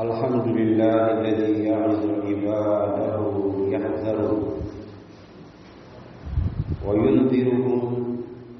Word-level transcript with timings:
الحمد 0.00 0.46
لله 0.58 1.00
الذي 1.20 1.64
يعز 1.68 2.02
عباده 2.26 3.20
يحذره 3.68 4.32
وينذرهم 6.86 7.82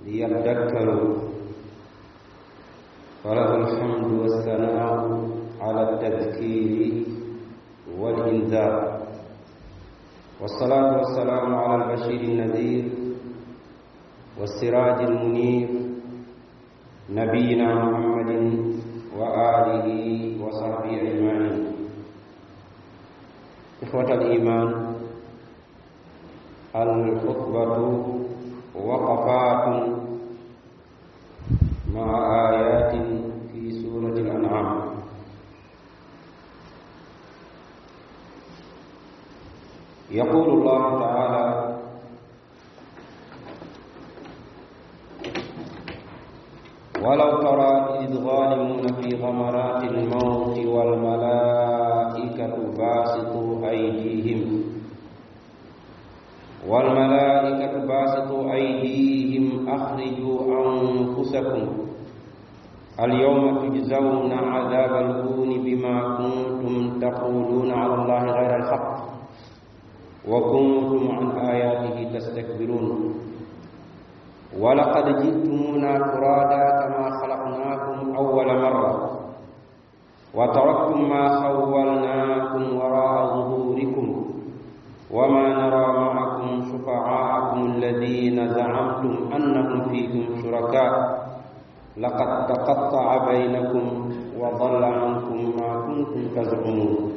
ليذكروا 0.07 1.15
فله 3.25 3.51
الحمد 3.57 4.05
والثناء 4.21 5.21
على 5.61 5.83
التذكير 5.91 6.93
والإنذار. 8.01 9.03
والصلاة 10.41 10.97
والسلام 10.99 11.55
على 11.55 11.75
البشير 11.85 12.21
النذير 12.21 12.85
والسراج 14.41 14.99
المنير 15.05 15.69
نبينا 17.11 17.69
محمد 17.75 18.31
وآله 19.17 19.89
وصحبه 20.43 20.91
أجمعين. 21.03 21.67
إخوة 23.83 24.09
الإيمان 24.15 24.69
الخطبة 26.77 27.79
وقفات 28.75 29.67
مع 31.95 32.09
آيات 32.51 32.93
في 33.53 33.83
سورة 33.83 34.17
الأنعام. 34.17 34.81
يقول 40.11 40.49
الله 40.51 41.01
تعالى 41.01 41.47
ولو 47.03 47.31
ترى 47.43 47.62
إذ 48.12 48.12
ظالمون 48.24 48.88
في 49.02 49.16
غمرات 49.24 49.84
الموت 49.84 50.58
والملائكة 50.66 52.54
باسطوا 52.78 53.70
أيديهم 53.70 54.42
والملائكة 56.70 57.74
باسطوا 57.88 58.54
أيديهم 58.54 59.70
أخرجوا 59.70 60.40
أنفسكم 60.66 61.68
اليوم 63.00 63.44
تجزون 63.62 64.32
عذاب 64.34 64.94
الهون 65.06 65.50
بما 65.66 65.96
كنتم 66.18 67.00
تقولون 67.00 67.72
على 67.72 67.94
الله 67.94 68.24
غير 68.32 68.56
الحق 68.56 68.98
وكنتم 70.30 71.12
عن 71.12 71.26
آياته 71.52 72.18
تستكبرون 72.20 73.14
ولقد 74.60 75.06
جئتمونا 75.22 75.94
فرادا 76.12 76.64
كما 76.82 77.06
خلقناكم 77.22 77.91
أول 78.17 78.49
مرة. 78.63 78.93
وتركتم 80.35 81.01
ما 81.09 81.25
خولناكم 81.43 82.63
وراء 82.77 83.27
ظهوركم 83.27 84.07
وما 85.11 85.47
نرى 85.61 85.87
معكم 85.93 86.49
شفعاءكم 86.73 87.67
الذين 87.67 88.49
زعمتم 88.49 89.13
أنهم 89.37 89.89
فيكم 89.89 90.43
شركاء. 90.43 90.93
لقد 91.97 92.47
تقطع 92.47 93.07
بينكم 93.29 93.85
وضل 94.39 94.85
عنكم 94.85 95.39
ما 95.61 95.71
كنتم 95.87 96.23
تزعمون. 96.37 97.13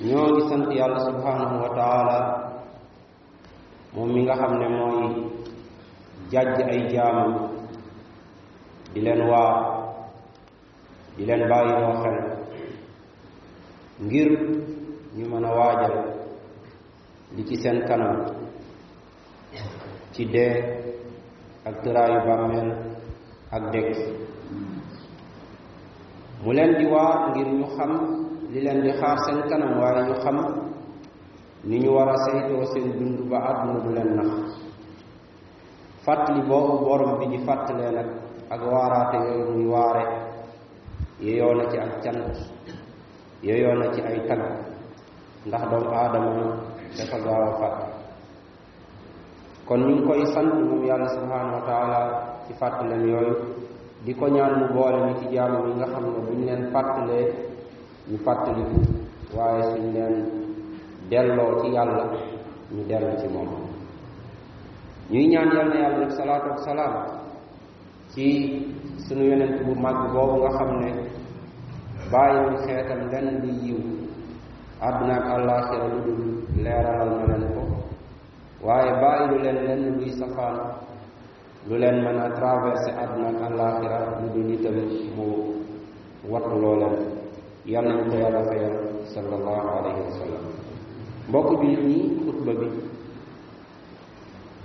Ñoo 0.00 0.26
ngi 0.32 0.42
sant 0.48 0.64
yàlla 0.72 0.96
subhanahu 1.12 1.60
wa 1.60 1.70
taala 1.76 2.18
moom 3.92 4.08
mi 4.16 4.24
nga 4.24 4.32
xam 4.40 4.52
di 8.92 9.00
leen 9.00 9.22
waar 9.30 9.54
di 11.16 11.22
leen 11.28 11.42
bàyyi 11.50 11.72
loo 11.82 11.94
xel 12.02 12.16
ngir 14.06 14.30
ñu 15.16 15.24
mën 15.30 15.44
a 15.44 15.50
waajal 15.58 15.94
li 17.36 17.42
ci 17.48 17.56
seen 17.62 17.78
kanam 17.88 18.16
ci 20.12 20.24
dee 20.32 20.54
ak 21.68 21.74
tëraayu 21.82 22.18
bàmmeel 22.26 22.70
ak 23.56 23.62
dëkk 23.72 23.90
mu 26.44 26.50
leen 26.56 26.72
di 26.78 26.84
waar 26.92 27.30
ngir 27.30 27.46
ñu 27.58 27.66
xam 27.76 27.90
li 28.52 28.60
leen 28.64 28.80
di 28.84 28.90
xaar 29.00 29.16
seen 29.24 29.38
kanam 29.50 29.72
waaye 29.80 30.02
ñu 30.08 30.14
xam 30.24 30.36
ni 31.68 31.76
ñu 31.82 31.90
war 31.96 32.08
a 32.08 32.16
saytoo 32.24 32.64
seen 32.72 32.86
dund 32.98 33.18
ba 33.30 33.38
àdduna 33.50 33.78
du 33.84 33.90
leen 33.96 34.10
nax 34.16 34.30
fàttali 36.04 36.40
boobu 36.48 36.84
borom 36.84 37.18
bi 37.18 37.26
di 37.32 37.38
fàttalee 37.46 37.90
nag 37.96 38.08
ak 38.50 38.60
waaraate 38.72 39.16
yooyu 39.26 39.44
muy 39.54 39.66
waare 39.74 40.04
yeyoo 41.20 41.54
na 41.54 41.64
ci 41.70 41.76
ak 41.78 41.92
cant 42.02 42.34
yeyoo 43.42 43.74
na 43.80 43.86
ci 43.94 44.00
ay 44.02 44.18
tagg 44.28 44.42
ndax 45.46 45.62
doomu 45.70 45.90
aadama 45.94 46.30
dafa 46.96 47.16
gaaw 47.24 47.42
a 47.48 47.52
fàtt 47.60 47.78
kon 49.66 49.80
ñu 49.86 50.02
koy 50.06 50.22
sant 50.34 50.50
moom 50.66 50.82
yàlla 50.88 51.08
subhanahu 51.16 51.54
wa 51.56 51.62
taala 51.68 52.00
ci 52.46 52.52
fàttaleen 52.58 53.06
yooyu. 53.08 53.34
Di 54.04 54.16
ko 54.16 54.26
ñaan 54.32 54.56
mu 54.64 54.66
boole 54.72 54.98
ni 55.06 55.12
ci 55.20 55.26
jaamu 55.36 55.66
yi 55.68 55.72
nga 55.76 55.86
xam 55.92 56.04
ne 56.08 56.20
buñ 56.26 56.40
leen 56.48 56.62
fàttalee 56.72 57.26
ñu 58.08 58.16
fàttaliku. 58.24 58.78
Waaye 59.36 59.62
suñ 59.70 59.84
leen 59.94 60.14
delloo 61.10 61.60
ci 61.60 61.68
yàlla 61.76 62.04
ñu 62.74 62.82
dellu 62.88 63.12
ci 63.20 63.26
moom. 63.28 63.48
Ñuy 65.10 65.26
ñaan 65.32 65.50
yal 65.54 65.68
na 65.68 65.76
yàlla 65.82 65.98
def 66.06 66.12
salaatu 66.16 66.48
ak 66.50 66.58
salaam 66.64 66.94
ci 68.14 68.26
sunu 69.06 69.22
yonent 69.30 69.56
bu 69.66 69.72
mag 69.84 69.96
boobu 70.12 70.36
nga 70.42 70.50
xam 70.58 70.70
ne 70.82 70.90
bàyyiwul 72.12 72.56
xeetam 72.66 73.00
lenn 73.12 73.28
di 73.42 73.50
yiw. 73.66 73.80
Àdduna 74.86 75.14
ak 75.20 75.26
àllaaxira 75.36 75.86
lu 75.92 75.98
dul 76.06 76.20
leeralal 76.64 77.10
na 77.18 77.24
leen 77.30 77.44
ko. 77.54 77.62
Waaye 78.66 78.92
bàyyilu 79.02 79.36
leen 79.44 79.58
lenn 79.66 79.82
luy 79.98 80.10
safaan 80.18 80.56
lu 81.68 81.74
leen 81.82 81.96
mën 82.04 82.18
a 82.18 82.28
traversé 82.38 82.90
àdduna 83.02 83.28
ak 83.32 83.40
àllaaxira 83.48 83.98
lu 84.20 84.26
dul 84.34 84.48
itam 84.56 84.76
mu 85.16 85.26
wattu 86.32 86.56
loo 86.62 86.76
leen 86.82 86.96
yal 87.72 87.84
nañu 87.88 88.04
ko 88.10 88.16
yàlla 88.22 88.40
fayal 88.48 88.74
sallallahu 89.12 89.68
alayhi 89.78 90.00
wa 90.06 90.12
sallam. 90.20 90.44
Mbokk 91.28 91.50
bi 91.60 91.68
ñi 91.86 91.98
xutba 92.24 92.52
bi 92.60 92.68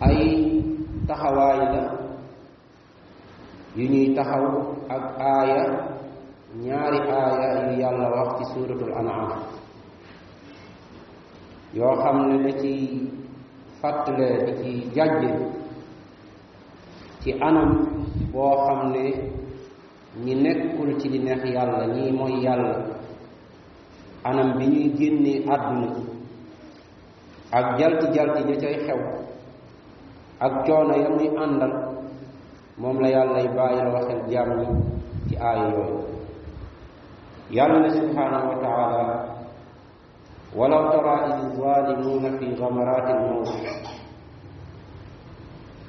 ay 0.07 0.17
taxawaay 1.07 1.57
la 1.73 1.81
yu 3.75 3.86
ñuy 3.91 4.16
taxaw 4.16 4.46
ak 4.96 5.03
aaya 5.19 5.62
ñaari 6.63 7.00
aaya 7.12 7.50
yu 7.68 7.80
yàlla 7.81 8.08
wax 8.16 8.30
ci 8.38 8.44
suuratul 8.53 8.94
an'am 9.00 9.30
yoo 11.75 11.96
xam 12.03 12.18
ne 12.30 12.35
la 12.44 12.52
ci 12.62 12.72
fàttale 13.81 14.28
di 14.46 14.53
ci 14.64 14.72
jàjje 14.96 15.31
ci 17.22 17.31
anam 17.47 17.69
boo 18.31 18.56
xam 18.66 18.91
ne 18.94 19.03
ñi 20.24 20.34
nekkul 20.44 20.96
ci 21.00 21.09
li 21.09 21.19
neex 21.19 21.44
yàlla 21.56 21.85
ñii 21.96 22.12
mooy 22.12 22.35
yàlla 22.46 22.74
anam 24.24 24.58
bi 24.58 24.66
ñuy 24.68 24.88
génnee 24.97 25.44
àdduna 25.53 25.90
ak 27.52 27.66
jalti 27.80 28.08
jalti 28.16 28.41
ja 28.50 28.56
cay 28.62 28.75
xew 28.88 29.02
ak 30.40 30.53
coono 30.66 30.96
ya 31.03 31.09
muy 31.09 31.28
àndal 31.44 31.74
moom 32.78 32.97
la 33.03 33.09
yàlla 33.16 33.40
y 33.41 33.50
bàyyi 33.58 33.80
la 33.86 33.90
waxel 33.96 34.22
jaam 34.31 34.50
ñi 34.59 34.68
ci 35.28 35.36
aaya 35.38 35.66
yooyu 35.75 36.00
yàlla 37.56 37.78
ne 37.80 37.90
subhanahu 37.97 38.47
wa 38.52 38.58
taala 38.63 39.03
walaw 40.58 40.84
tara 40.91 41.16
id 41.30 41.40
zalimuuna 41.59 42.30
fi 42.40 42.46
gamaraati 42.59 43.12
lmawt 43.19 43.50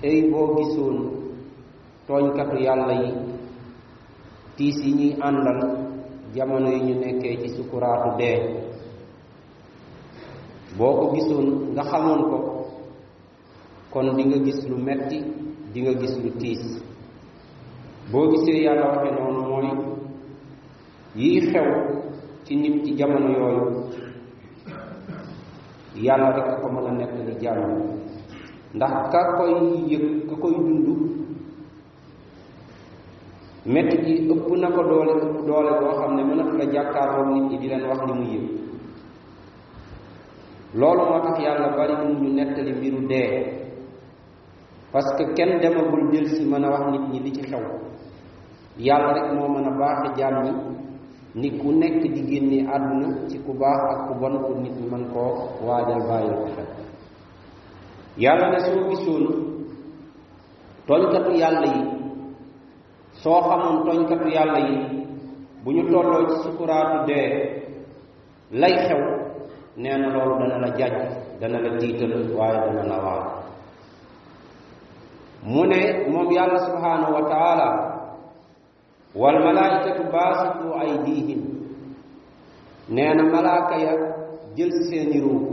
ay 0.05 0.17
boo 0.31 0.47
gisoon 0.57 0.97
tooñkatu 2.07 2.57
yàlla 2.67 2.95
yi 3.03 3.11
tiis 4.57 4.79
yi 4.85 4.91
ñuy 4.99 5.13
àndal 5.27 5.61
jamono 6.34 6.69
yi 6.75 6.81
ñu 6.87 6.95
nekkee 7.03 7.37
ci 7.43 7.49
sukuraatu 7.57 8.09
dee 8.19 8.39
boo 10.78 10.93
ko 11.01 11.05
gisoon 11.15 11.47
nga 11.75 11.83
xamoon 11.91 12.21
ko 12.31 12.39
kon 13.93 14.07
di 14.16 14.22
nga 14.28 14.39
gis 14.45 14.60
lu 14.69 14.77
metti 14.87 15.19
di 15.77 15.84
nga 15.84 15.93
gis 16.01 16.17
lu 16.25 16.31
tiis 16.41 16.65
boo 18.09 18.33
gisee 18.33 18.65
yàlla 18.65 18.87
waxe 18.97 19.11
noonu 19.13 19.41
mooy 19.49 19.69
yii 21.21 21.41
xew 21.53 21.69
ci 22.49 22.53
nit 22.57 22.81
ci 22.84 22.97
jamono 22.97 23.28
yooyu 23.37 23.65
yàlla 26.01 26.28
rek 26.37 26.49
ko 26.65 26.67
mën 26.73 26.87
a 26.89 26.91
nekk 26.97 27.13
li 27.28 27.34
jàmm 27.43 27.61
ndax 28.77 28.95
ka 29.13 29.21
koy 29.37 29.53
yëg 29.91 30.05
ka 30.28 30.34
koy 30.43 30.55
dund 30.65 30.89
metti 33.72 33.97
gi 34.05 34.15
ëpp 34.33 34.47
na 34.61 34.69
ko 34.75 34.81
doole 34.91 35.13
ëpp 35.25 35.37
doole 35.47 35.71
boo 35.81 35.93
xam 36.01 36.13
ne 36.17 36.22
mënatu 36.25 36.57
la 36.57 36.67
jàkkaarloo 36.72 37.27
nit 37.34 37.45
ñi 37.51 37.57
di 37.61 37.69
leen 37.69 37.84
wax 37.89 38.01
li 38.09 38.13
mu 38.19 38.25
yëg 38.34 38.45
loolu 40.79 41.03
moo 41.09 41.21
tax 41.25 41.37
yàlla 41.45 41.69
bari 41.77 41.95
mu 42.01 42.09
ñu 42.22 42.29
nettali 42.33 42.72
mbiru 42.72 43.01
dee 43.13 43.66
parce 44.92 45.10
que 45.16 45.24
kenn 45.34 45.59
demagul 45.60 46.10
del 46.12 46.27
si 46.28 46.44
mën 46.44 46.65
a 46.65 46.68
wax 46.71 46.84
nit 46.92 47.04
ñi 47.12 47.21
li 47.21 47.33
ci 47.33 47.42
xew 47.42 47.62
yàlla 48.78 49.12
rek 49.12 49.33
moo 49.34 49.48
mën 49.48 49.66
a 49.66 49.71
baaxe 49.80 50.09
jaam 50.18 50.36
ñi 50.44 50.53
ni 51.34 51.59
ku 51.59 51.68
nekk 51.72 52.03
di 52.15 52.22
génne 52.30 52.59
àdduna 52.74 53.09
ci 53.28 53.38
ku 53.44 53.53
baax 53.53 53.80
ak 53.92 53.98
ku 54.09 54.15
bon 54.21 54.34
pour 54.44 54.56
nit 54.62 54.72
ñi 54.80 54.86
mën 54.91 55.04
koo 55.12 55.48
waajal 55.66 56.00
bàyyil 56.09 56.34
ko 56.41 56.47
xel 56.56 56.68
yàlla 58.18 58.47
ne 58.50 58.59
soo 58.60 58.88
gisoon 58.91 59.24
tooñkatu 60.86 61.30
yàlla 61.42 61.66
yi 61.74 61.83
soo 63.22 63.41
xamoon 63.48 63.77
tooñkatu 63.86 64.28
yàlla 64.36 64.59
yi 64.68 64.77
bu 65.65 65.71
ñu 65.72 65.83
tolloo 65.91 66.27
ci 66.30 66.36
sukuraatu 66.44 67.06
dee 67.09 67.28
lay 68.60 68.74
xew 68.86 69.00
nee 69.77 69.97
na 69.98 70.09
loolu 70.15 70.34
dana 70.41 70.56
la 70.65 70.68
jàjj 70.78 70.97
dana 71.41 71.59
la 71.65 71.71
tiital 71.78 72.12
waaye 72.38 72.59
dana 72.66 72.83
la 72.91 72.97
waar 73.04 73.22
mu 75.42 75.65
ne 75.66 76.09
moom 76.10 76.30
yàlla 76.33 76.59
subhanahu 76.66 77.12
wa 77.15 77.22
taala 77.30 77.68
wal 79.15 79.38
malaikatu 79.44 80.03
baasitu 80.12 80.66
aydihim. 80.80 81.41
Nee 82.88 83.15
na 83.15 83.22
malaaka 83.24 83.77
ya 83.77 83.92
jël 84.56 84.71
seeni 84.88 85.21
ruubu 85.21 85.53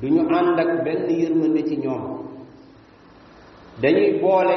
du 0.00 0.08
ñu 0.10 0.22
ànd 0.38 0.58
ak 0.60 0.84
benn 0.84 1.08
yërmande 1.20 1.62
ci 1.68 1.76
ñoom. 1.76 2.04
Dañuy 3.82 4.20
boole 4.20 4.56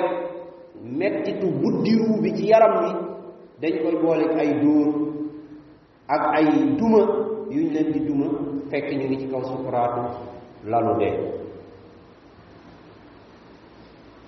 mettitu 1.00 1.48
buddi 1.62 1.92
ruu 2.00 2.22
bi 2.22 2.34
ci 2.36 2.46
yaram 2.52 2.74
bi 2.84 2.92
dañ 3.62 3.74
koy 3.84 3.96
boole 4.04 4.26
ay 4.40 4.50
dóor 4.62 4.88
ak 6.08 6.24
ay 6.38 6.46
duma 6.78 7.02
yuñ 7.54 7.68
leen 7.74 7.92
di 7.94 8.00
duma 8.08 8.26
fekk 8.70 8.90
ñu 8.98 9.06
ngi 9.08 9.18
ci 9.22 9.28
kaw 9.32 9.44
sukuraatu 9.44 10.02
lalu 10.66 10.94
dee. 11.00 11.41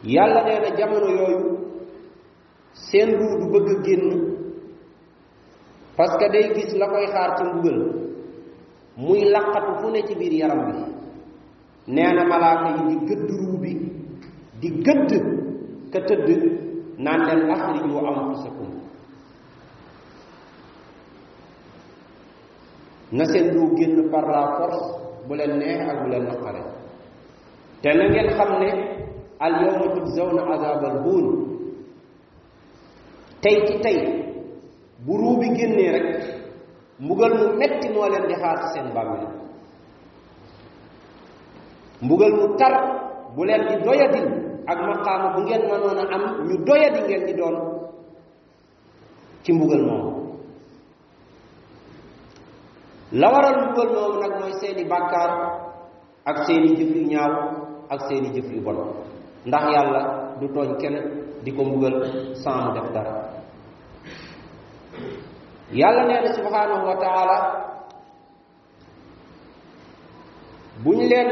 Yàlla 0.04 0.44
nee 0.44 0.60
na 0.60 0.70
jamono 0.78 1.08
yooyu 1.20 1.58
seen 2.74 3.10
ruu 3.20 3.38
du 3.40 3.46
bëgg 3.54 3.84
génn 3.86 4.34
parce 5.98 6.16
que 6.18 6.28
day 6.32 6.54
gis 6.56 6.74
la 6.78 6.88
koy 6.88 7.06
xaar 7.08 7.38
ci 7.38 7.44
mbugal 7.44 7.80
muy 8.98 9.22
laqatu 9.34 9.74
fu 9.82 9.90
ne 9.92 10.02
ci 10.08 10.16
biir 10.16 10.34
yaram 10.34 10.66
bi. 10.68 10.94
Nee 11.88 12.14
na 12.14 12.24
malaaka 12.24 12.68
yi 12.80 12.84
di 12.90 12.96
gëdd 13.08 13.30
ruu 13.30 13.58
bi 13.62 13.72
di 14.62 14.70
gëdd 14.86 15.12
ka 15.92 16.00
tëdd 16.08 16.30
naan 16.98 17.22
leen 17.28 17.52
axriju 17.52 17.98
anfusakum. 18.00 18.70
Na 23.12 23.26
seen 23.26 23.52
ruu 23.54 23.76
génn 23.78 24.10
par 24.12 24.26
la 24.32 24.42
force 24.58 24.86
bu 25.28 25.36
leen 25.36 25.58
neex 25.60 25.82
ak 25.92 25.98
bu 26.04 26.10
leen 26.10 26.24
naqare. 26.26 26.64
Te 27.82 27.90
na 27.94 28.06
ngeen 28.10 28.30
xam 28.38 28.52
ne 28.60 28.70
al 29.45 29.54
yawma 29.63 29.86
tujzawna 29.95 30.42
azabal 30.54 30.98
huun 31.04 31.25
tey 33.44 33.57
ci 33.68 33.75
tey 33.84 33.98
bu 35.06 35.13
ruu 35.19 35.36
bi 35.40 35.48
génnee 35.57 35.92
rek 35.95 36.07
mbugal 37.04 37.34
mu 37.40 37.45
metti 37.60 37.88
moo 37.94 38.07
leen 38.12 38.25
di 38.30 38.36
xaar 38.42 38.57
seen 38.74 38.88
bàmmeel 38.95 39.28
mbugal 42.04 42.31
mu 42.40 42.45
tar 42.60 42.74
bu 43.36 43.42
leen 43.48 43.62
di 43.69 43.75
doyadil 43.86 44.28
ak 44.72 44.80
maqaama 44.88 45.28
bu 45.36 45.40
ngeen 45.44 45.63
mënoon 45.69 46.00
a 46.00 46.06
am 46.16 46.24
ñu 46.48 46.56
doyadi 46.68 47.00
ngeen 47.04 47.24
di 47.28 47.34
doon 47.40 47.56
ci 49.44 49.51
mbugal 49.54 49.81
moomu 49.88 50.12
la 53.19 53.28
waral 53.34 53.56
mbugal 53.62 53.90
moomu 53.95 54.16
nag 54.24 54.34
mooy 54.40 54.54
seeni 54.62 54.84
bàkkaar 54.92 55.31
ak 56.30 56.38
seeni 56.48 56.69
jëf 56.78 56.92
yu 56.95 57.04
ñaaw 57.12 57.34
ak 57.94 58.00
seeni 58.07 58.30
jëf 58.36 58.48
yu 58.56 58.62
bon 58.66 58.80
ndax 59.45 59.63
yàlla 59.75 60.01
du 60.40 60.45
tooñ 60.54 60.69
kenn 60.81 60.95
di 61.44 61.51
ko 61.56 61.62
mbugal 61.63 61.95
sans 62.44 62.60
mu 62.66 62.72
def 62.75 62.88
dara 62.95 63.13
yàlla 65.72 66.04
nee 66.07 66.22
na 66.24 66.30
subhanahu 66.38 66.86
wa 66.90 66.95
taala 67.04 67.38
bu 70.84 70.92
ñu 70.98 71.06
leen 71.12 71.30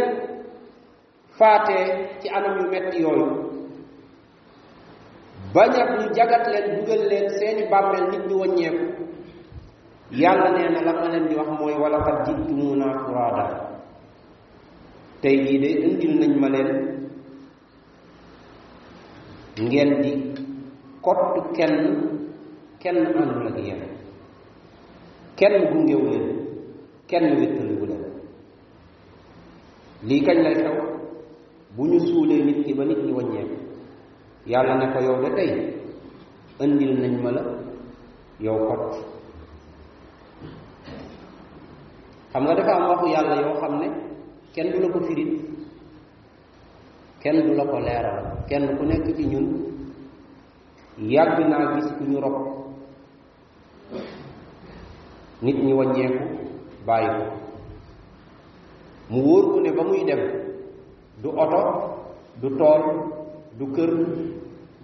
faatee 1.37 1.85
ci 2.21 2.27
anam 2.29 2.57
yu 2.59 2.65
metti 2.71 2.97
yooyu 3.01 3.27
bañat 5.53 5.89
ñu 5.99 6.05
jagat 6.15 6.43
leen 6.53 6.65
dugal 6.79 7.01
leen 7.09 7.27
seeni 7.37 7.63
bàmmeel 7.71 8.05
nit 8.11 8.23
ñi 8.27 8.33
wàññeeku 8.41 8.85
yàlla 10.21 10.49
nee 10.55 10.69
na 10.73 10.79
la 10.87 10.93
ma 10.93 11.07
leen 11.13 11.27
di 11.27 11.35
wax 11.35 11.49
mooy 11.59 11.75
wala 11.81 11.97
qad 12.05 12.17
jitumuna 12.25 12.87
furaada 13.05 13.45
tey 15.21 15.37
jii 15.45 15.59
de 15.63 15.69
indil 15.87 16.13
nañ 16.19 16.33
ma 16.41 16.47
leen 16.49 16.69
ngeen 19.59 20.01
di 20.01 20.11
kott 21.01 21.35
kenn 21.55 21.75
kenn 22.79 22.97
àndul 23.05 23.47
ak 23.47 23.57
yéen 23.57 23.81
kenn 25.35 25.55
gungewu 25.71 26.05
leen 26.11 26.27
kenn 27.07 27.25
wéttaliwu 27.39 27.85
leen 27.85 28.03
lii 30.07 30.21
kañ 30.25 30.37
lay 30.43 30.55
xew 30.55 30.75
bu 31.75 31.83
ñu 31.85 31.99
suulee 31.99 32.43
nit 32.43 32.65
ki 32.65 32.73
ba 32.73 32.83
nit 32.85 32.97
ñi 33.05 33.11
wàññeeku 33.11 33.55
yàlla 34.47 34.75
ne 34.75 34.85
ko 34.93 34.99
yow 35.05 35.17
de 35.23 35.29
tey 35.35 35.51
indil 36.63 36.93
nañ 37.01 37.13
ma 37.23 37.31
la 37.31 37.41
yow 38.39 38.57
kott 38.67 38.95
xam 42.31 42.43
nga 42.43 42.55
dafa 42.55 42.71
am 42.75 42.89
waxu 42.89 43.07
yàlla 43.13 43.35
yoo 43.41 43.59
xam 43.61 43.73
ne 43.79 43.87
kenn 44.53 44.71
du 44.71 44.79
la 44.79 44.87
ko 44.93 44.99
firit 45.07 45.31
kenn 47.21 47.37
du 47.45 47.53
la 47.53 47.65
ko 47.65 47.79
leeral 47.79 48.30
kenn 48.49 48.77
ku 48.77 48.83
nekk 48.85 49.05
ci 49.17 49.23
ñun 49.31 49.47
yàgg 51.13 51.37
naa 51.49 51.65
gis 51.75 51.87
ku 51.97 52.03
ñu 52.11 52.19
rob 52.23 52.35
nit 55.43 55.57
ñi 55.65 55.73
wàññeeku 55.73 56.23
bàyyi 56.87 57.09
ko 57.17 57.23
mu 59.09 59.19
wóor 59.25 59.43
ku 59.53 59.59
ne 59.59 59.71
ba 59.77 59.83
muy 59.83 60.03
dem 60.09 60.21
du 61.21 61.29
oto 61.43 61.61
du 62.41 62.47
tool 62.59 62.81
du 63.57 63.65
kër 63.75 63.91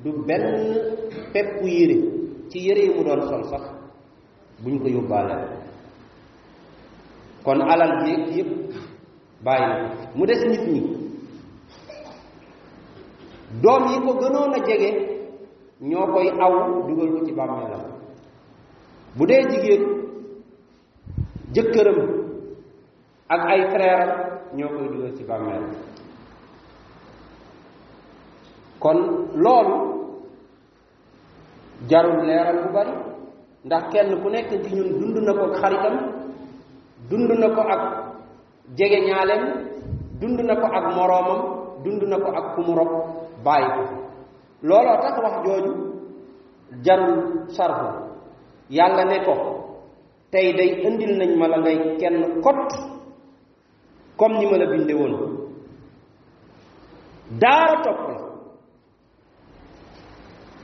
du 0.03 0.09
benn 0.27 0.45
peppu 1.33 1.65
yére 1.67 1.97
ci 2.49 2.57
yére 2.65 2.81
yi 2.85 2.93
mu 2.95 3.03
doon 3.03 3.21
sol 3.29 3.43
sax 3.51 3.63
buñ 4.63 4.79
ko 4.81 4.87
yóbbaale. 4.89 5.35
Kon 7.47 7.61
alal 7.61 8.03
jéeg 8.05 8.35
yépp 8.35 8.49
bàyyi 9.43 9.87
mu 10.15 10.25
des 10.25 10.41
nit 10.49 10.63
ñi 10.73 10.81
doom 13.63 13.83
yi 13.87 13.97
ko 14.05 14.11
gënoon 14.21 14.53
a 14.53 14.59
jege 14.67 14.89
ñoo 15.81 16.07
koy 16.13 16.27
aw 16.43 16.53
dugal 16.87 17.09
ko 17.13 17.25
ci 17.25 17.31
bàmmeelam. 17.33 17.97
bu 19.17 19.25
dee 19.29 19.41
jigéen 19.51 19.83
jëkkëram 21.53 21.99
ak 23.33 23.41
ay 23.53 23.61
frère 23.71 24.03
ñoo 24.57 24.69
koy 24.75 24.87
dugal 24.93 25.13
ci 25.17 25.23
bàmmeelam 25.23 25.71
kon 28.79 28.97
loolu 29.43 29.75
jarul 31.89 32.25
leeral 32.27 32.57
bu 32.63 32.69
bari 32.73 32.93
ndax 33.65 33.83
kenn 33.91 34.21
ku 34.21 34.29
nekk 34.29 34.49
ci 34.63 34.69
ñun 34.75 34.89
dund 34.99 35.17
na 35.25 35.33
ko 35.33 35.43
ak 35.49 35.55
xaritam 35.61 35.95
dund 37.09 37.29
na 37.39 37.47
ko 37.55 37.61
ak 37.61 37.81
jege 38.77 38.99
ñaaleem 39.07 39.43
dund 40.19 40.39
na 40.47 40.55
ko 40.61 40.67
ak 40.77 40.85
moroomam 40.95 41.41
dund 41.83 42.03
na 42.09 42.17
ko 42.23 42.29
ak 42.39 42.45
ku 42.55 42.61
mu 42.67 42.73
rob 42.79 42.91
bàyyi 43.45 43.69
ko 43.75 43.83
looloo 44.67 44.97
tax 45.03 45.15
wax 45.23 45.35
jooju 45.45 45.71
jarul 46.85 47.13
sarfu. 47.55 47.87
Yàlla 48.69 49.03
ne 49.05 49.17
ko 49.25 49.33
tey 50.31 50.53
day 50.57 50.69
indil 50.87 51.13
nañ 51.19 51.31
ma 51.39 51.47
la 51.47 51.57
ngay 51.57 51.97
kenn 51.99 52.41
kot 52.43 52.69
comme 54.17 54.37
ni 54.39 54.45
ma 54.51 54.57
la 54.57 54.65
binde 54.71 54.93
woon. 54.93 55.13
Daara 57.41 57.75
topp 57.83 57.99
la. 58.09 58.17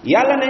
Yàlla 0.03 0.36
ne 0.43 0.50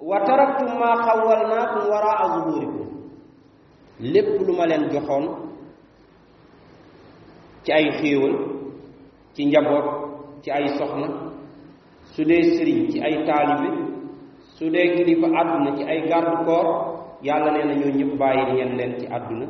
wa 0.00 0.18
taraktum 0.24 0.70
ma 0.80 0.90
xawalnaakum 1.06 1.82
waraa 1.92 2.26
zuhurikum 2.34 2.88
lépp 4.00 4.28
lu 4.46 4.52
ma 4.56 4.64
leen 4.66 4.88
joxoon 4.92 5.24
ci 7.64 7.72
ay 7.72 7.86
xéewal 8.00 8.34
ci 9.34 9.44
njaboot 9.46 9.86
ci 10.42 10.50
ay 10.50 10.66
soxna 10.78 11.08
su 12.12 12.24
dee 12.24 12.42
sëriñ 12.56 12.78
ci 12.90 12.98
ay 13.06 13.24
taalibe 13.26 13.70
su 14.56 14.64
dee 14.70 14.94
kilifa 14.96 15.26
àdduna 15.40 15.70
ci 15.76 15.82
ay 15.84 16.00
garde 16.08 16.44
corps 16.44 16.72
yàlla 17.22 17.50
nee 17.52 17.64
na 17.68 17.74
ñoo 17.80 17.92
ñëpp 17.98 18.12
bàyyi 18.20 18.42
ngeen 18.52 18.76
leen 18.78 18.92
ci 19.00 19.06
àdduna 19.16 19.46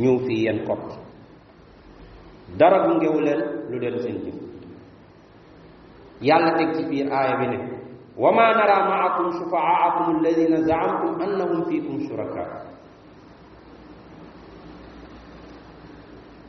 ñëw 0.00 0.18
fii 0.24 0.42
yeen 0.44 0.64
kot 0.66 0.84
dara 2.58 2.78
gungewu 2.86 3.20
leen 3.20 3.40
lu 3.70 3.78
leen 3.78 3.96
seen 4.02 4.16
jëf 4.24 4.36
yàlla 6.22 6.50
teg 6.58 6.74
ci 6.76 6.82
biir 6.90 7.06
aaya 7.12 7.36
bi 7.40 7.46
ne 7.46 7.58
wa 8.16 8.30
ma 8.32 8.52
nara 8.54 8.76
maakum 8.90 9.32
shufaaakum 9.38 10.16
alladina 10.16 10.58
zaamtum 10.68 11.20
annahum 11.24 11.64
fiikum 11.68 12.00
shuraka 12.06 12.42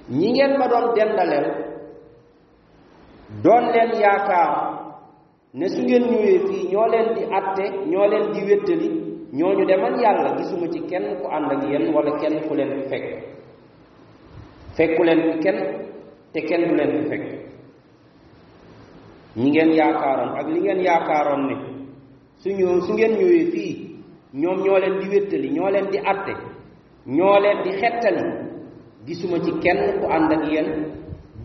ñi 0.09 0.31
ngeen 0.31 0.57
ma 0.57 0.67
doon 0.67 0.93
dendaleel 0.95 1.47
doon 3.43 3.63
leen 3.73 3.91
yaakaar 4.01 4.51
ne 5.53 5.67
su 5.69 5.81
ngeen 5.83 6.03
ñëwee 6.11 6.39
fii 6.47 6.67
ñoo 6.71 6.87
leen 6.87 7.13
di 7.15 7.23
atte 7.37 7.65
ñoo 7.91 8.07
leen 8.07 8.31
di 8.33 8.41
wéttali 8.47 8.87
ñooñu 9.33 9.65
de 9.65 9.75
man 9.77 9.99
yàlla 9.99 10.37
gisuma 10.37 10.67
ci 10.71 10.79
kenn 10.89 11.17
ku 11.21 11.27
ànd 11.29 11.51
ak 11.51 11.63
yéen 11.69 11.93
wala 11.93 12.11
kenn 12.19 12.41
ku 12.47 12.53
leen 12.55 12.81
fekk. 12.89 13.05
Fekku 14.75 15.03
leen 15.03 15.21
fi 15.31 15.39
kenn 15.43 15.59
te 16.33 16.39
kenn 16.41 16.67
du 16.67 16.75
leen 16.75 16.91
fi 16.91 17.09
fekk. 17.09 17.25
Ñi 19.37 19.49
ngeen 19.51 19.71
yaakaaroon 19.73 20.31
ak 20.39 20.47
li 20.47 20.59
ngeen 20.59 20.79
yaakaaroon 20.81 21.41
ne 21.47 21.55
su 22.41 22.49
ñëw 22.49 22.81
su 22.81 22.93
ngeen 22.93 23.13
ñëwee 23.19 23.45
fii 23.51 23.73
ñoom 24.33 24.57
ñoo 24.63 24.79
leen 24.79 24.99
di 24.99 25.07
wéttali 25.09 25.49
ñoo 25.51 25.69
leen 25.69 25.87
di 25.91 25.97
atte 26.11 26.33
ñoo 27.05 27.39
leen 27.39 27.61
di 27.63 27.71
xettali 27.81 28.23
gisuma 29.09 29.37
ci 29.45 29.51
kenn 29.63 29.79
ku 29.99 30.05
ànd 30.15 30.29
ak 30.35 30.43
yéen 30.53 30.69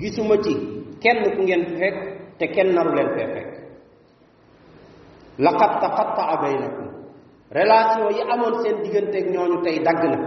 gisuma 0.00 0.36
ci 0.44 0.52
kenn 1.02 1.20
ku 1.34 1.40
ngeen 1.42 1.62
fi 1.68 1.74
fekk 1.80 1.96
te 2.38 2.44
kenn 2.54 2.74
naru 2.76 2.92
leen 2.96 3.10
fee 3.16 3.28
fekk. 3.34 3.50
Laqad 5.44 5.72
taqattaa 5.82 6.34
baynakum. 6.42 6.88
Relation 7.58 8.12
yi 8.16 8.22
amoon 8.32 8.54
seen 8.62 8.76
digganteeg 8.82 9.26
ñooñu 9.34 9.58
tey 9.64 9.78
dagg 9.86 10.02
na. 10.12 10.18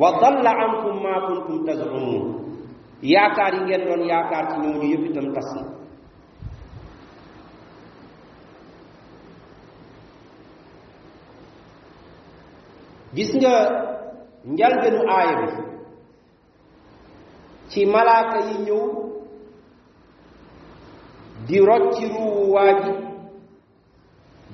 Wa 0.00 0.08
dalla 0.20 0.52
ankum 0.64 0.96
ma 1.02 1.12
kuntum 1.26 1.58
tazumun. 1.66 2.24
Yaakaar 3.12 3.52
yi 3.54 3.60
ngeen 3.64 3.82
doon 3.88 4.02
yaakaar 4.10 4.44
ci 4.50 4.56
ñooñu 4.62 4.86
yëpp 4.92 5.04
itam 5.08 5.28
tas 5.34 5.48
na. 5.56 5.62
Gis 13.14 13.30
nga 13.40 13.54
njalbenu 14.54 15.00
aaya 15.14 15.34
bi 15.40 15.48
ci 17.70 17.80
malaaka 17.92 18.38
yi 18.48 18.54
ñëw 18.66 18.82
di 21.46 21.56
rocci 21.68 22.04
ruuwu 22.12 22.52
waa 22.54 22.72
ji 22.82 22.92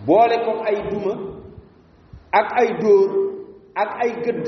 boole 0.07 0.37
ko 0.45 0.53
ay 0.69 0.77
duma 0.91 1.13
ak 2.39 2.49
ay 2.61 2.69
dóor 2.81 3.11
ak 3.83 3.91
ay 4.03 4.11
gëdd 4.25 4.47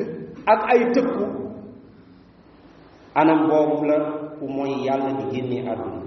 ak 0.52 0.60
ay 0.72 0.80
tëkku. 0.94 1.24
Anam 3.20 3.40
boobu 3.48 3.84
la 3.90 3.96
ku 4.38 4.44
mooy 4.54 4.72
yàlla 4.86 5.10
di 5.18 5.24
génnee 5.32 5.66
àdduna. 5.72 6.00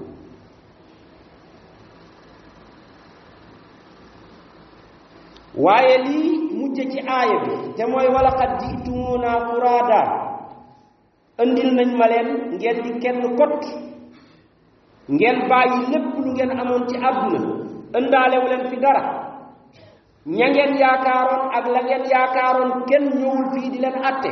Waaye 5.55 5.97
lii 5.97 6.37
mujj 6.57 6.77
ci 6.91 6.99
aaya 7.07 7.37
bi 7.45 7.53
te 7.75 7.83
mooy 7.91 8.07
wala 8.15 8.31
xat 8.39 8.51
jiitumuna 8.61 9.31
furaada 9.47 10.01
andil 11.41 11.69
nañ 11.77 11.89
ma 11.99 12.05
leen 12.11 12.27
ngeen 12.57 12.77
di 12.83 12.91
kenn 13.03 13.21
kot. 13.37 13.61
Ngeen 15.15 15.37
bàyyi 15.49 15.79
lépp 15.91 16.07
lu 16.23 16.29
ngeen 16.33 16.51
amoon 16.61 16.83
ci 16.89 16.95
àdduna 17.07 17.39
ëndaalewu 17.97 18.47
leen 18.51 18.63
fi 18.69 18.77
dara. 18.83 19.03
Ña 20.37 20.47
ngeen 20.49 20.71
yaakaaroon 20.81 21.43
ak 21.57 21.65
la 21.73 21.81
ngeen 21.87 22.03
yaakaaroon 22.13 22.71
kenn 22.89 23.05
ñëwul 23.19 23.43
fii 23.53 23.69
di 23.73 23.77
leen 23.83 23.97
atte 24.09 24.31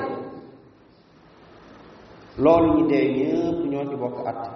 loolu 2.44 2.70
ñi 2.76 2.84
dee 2.92 3.08
ñëpp 3.18 3.60
ñoo 3.72 3.86
ci 3.90 3.96
bokk 4.02 4.18
atte 4.32 4.50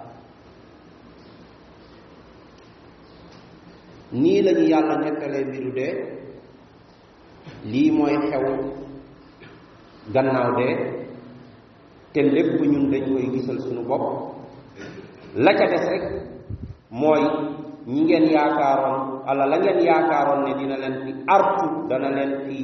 nii 4.20 4.42
lañu 4.46 4.64
yàlla 4.72 4.94
nettalee 5.02 5.44
mbiru 5.48 5.70
dee. 5.78 5.94
Lii 7.72 7.90
mooy 7.96 8.16
xew 8.30 8.44
gannaaw 10.14 10.48
dee 10.58 10.74
te 12.14 12.20
lépp 12.22 12.60
ñun 12.62 12.90
dañ 12.92 13.04
koy 13.12 13.26
gisal 13.34 13.58
suñu 13.60 13.82
bopp. 13.88 14.04
La 15.36 15.52
ca 15.58 15.66
des 15.66 15.84
rek 15.90 16.02
mooy 16.90 17.22
ñi 17.86 18.00
ngeen 18.04 18.30
yaakaaroon 18.30 19.22
ala 19.26 19.46
la 19.46 19.56
ngeen 19.58 19.80
yaakaaroon 19.84 20.44
ne 20.44 20.52
dina 20.58 20.76
leen 20.78 20.94
fi 21.04 21.10
artu 21.26 21.66
dana 21.88 22.08
leen 22.16 22.32
fi 22.46 22.56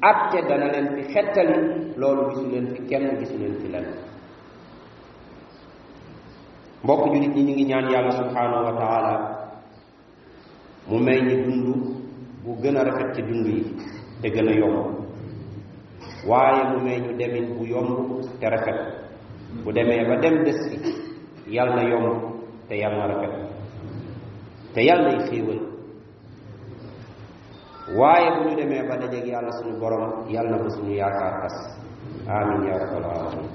atte 0.00 0.38
dana 0.48 0.66
leen 0.72 0.86
fi 0.94 1.02
xettali 1.12 1.54
loolu 1.96 2.22
gisu 2.30 2.46
leen 2.52 2.66
fi 2.74 2.80
kenn 2.88 3.16
gisu 3.18 3.36
leen 3.38 3.54
fi 3.60 3.68
len 3.72 3.86
mbokk 6.84 7.02
jullit 7.12 7.34
ñi 7.34 7.42
ñu 7.44 7.52
ngi 7.54 7.64
ñaan 7.70 7.90
yàlla 7.92 8.10
subhanahu 8.20 8.64
wa 8.66 8.72
taala 8.80 9.12
mu 10.88 10.98
may 10.98 11.20
ñi 11.22 11.34
dund 11.44 11.66
bu 12.44 12.50
gën 12.62 12.76
a 12.76 12.82
rafet 12.84 13.14
ci 13.14 13.22
dund 13.22 13.46
yi 13.46 13.64
te 14.22 14.28
gën 14.28 14.48
a 14.48 14.52
yomb 14.52 14.99
waaye 16.26 16.62
mu 16.70 16.78
may 16.84 17.00
ñu 17.00 17.16
demin 17.16 17.56
bu 17.56 17.64
yomb 17.64 18.24
te 18.40 18.46
rafet 18.48 18.78
bu 19.64 19.72
demee 19.72 20.04
ba 20.08 20.16
dem 20.22 20.44
des 20.44 20.58
fi 20.70 20.78
yàlla 21.54 21.74
na 21.76 21.82
yomb 21.88 22.08
te 22.68 22.74
yàlla 22.76 23.06
na 23.06 23.14
rafet 23.14 23.32
te 24.74 24.80
yàlla 24.82 25.08
nay 25.10 25.20
xéewal 25.28 25.60
waaye 27.98 28.28
bu 28.36 28.48
ñu 28.48 28.54
demee 28.56 28.82
ba 28.88 28.96
dajeeg 28.96 29.26
yàlla 29.26 29.50
suñu 29.58 29.78
borom 29.80 30.28
yàlla 30.28 30.50
na 30.50 30.58
ko 30.62 30.68
suñu 30.70 30.92
yaakaar 30.94 31.34
tas 31.42 31.56
amin 32.28 32.68
ya 32.68 32.78
rabbal 32.78 33.04
alamin 33.04 33.48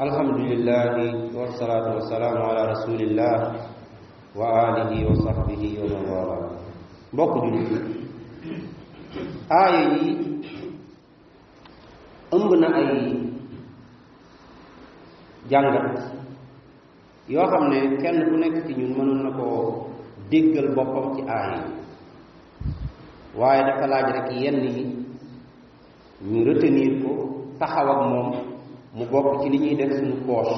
الحمد 0.00 0.38
لله 0.50 0.94
والصلاة 1.36 1.86
والسلام 1.94 2.36
على 2.48 2.62
رسول 2.72 3.00
الله 3.04 3.36
وآله 4.32 4.92
وصحبه 5.10 5.62
ومن 5.80 6.02
والاه 6.08 6.50
بوك 7.12 7.32
جولي 7.42 7.62
آية 9.52 9.82
دي 9.92 10.04
أمنا 12.34 12.68
أي 12.80 12.88
جانغات 15.50 15.98
يو 17.28 17.44
خامن 17.50 18.00
كين 18.00 18.16
كو 18.28 18.36
نيك 18.40 18.56
تي 18.66 18.72
نيون 18.74 18.92
مانون 18.96 19.20
نكو 19.26 19.48
ديغال 20.30 20.68
بوبام 20.76 21.06
تي 21.14 21.22
آية 21.28 21.60
واي 23.36 23.58
دا 23.68 23.72
فا 23.80 23.86
لاج 23.92 24.06
رك 24.16 24.28
يين 24.32 24.56
موم 28.12 28.49
mu 28.94 29.04
bokk 29.10 29.42
ci 29.42 29.48
li 29.50 29.58
ñuy 29.58 29.74
def 29.76 29.92
suñu 29.98 30.16
poche. 30.26 30.56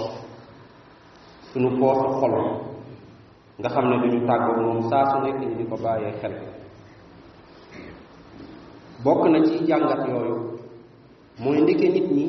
Suñu 1.52 1.70
poche 1.80 2.06
xol. 2.20 2.34
Nga 3.58 3.68
xam 3.74 3.84
ne 3.90 3.96
duñu 4.02 4.26
tàggoog 4.26 4.58
moom 4.64 4.80
saa 4.90 5.04
su 5.10 5.16
nekk 5.24 5.38
ñu 5.40 5.56
di 5.58 5.64
ko 5.70 5.76
bàyyee 5.84 6.12
xel. 6.20 6.34
Bokk 9.04 9.22
na 9.30 9.38
ci 9.46 9.64
jàngat 9.68 10.00
yooyu 10.08 10.36
mooy 11.42 11.60
ndeke 11.62 11.88
nit 11.94 12.08
ñi 12.16 12.26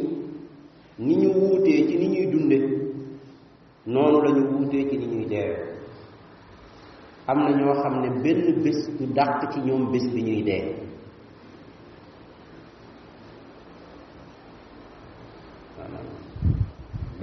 ni 1.00 1.16
ñu 1.22 1.30
wuutee 1.40 1.88
ci 1.88 1.96
ni 1.98 2.08
ñuy 2.08 2.26
dunde 2.32 2.58
noonu 3.86 4.18
la 4.24 4.30
ñu 4.32 4.44
wuutee 4.52 4.90
ci 4.90 4.98
ni 4.98 5.06
ñuy 5.06 5.26
deewe 5.26 5.58
am 7.28 7.38
na 7.44 7.52
ñoo 7.58 7.74
xam 7.82 8.02
ne 8.02 8.10
benn 8.24 8.62
bés 8.64 8.80
du 9.00 9.06
dàq 9.14 9.52
ci 9.52 9.60
ñoom 9.62 9.92
bés 9.92 10.06
bi 10.14 10.22
ñuy 10.24 10.44
dee 10.44 10.83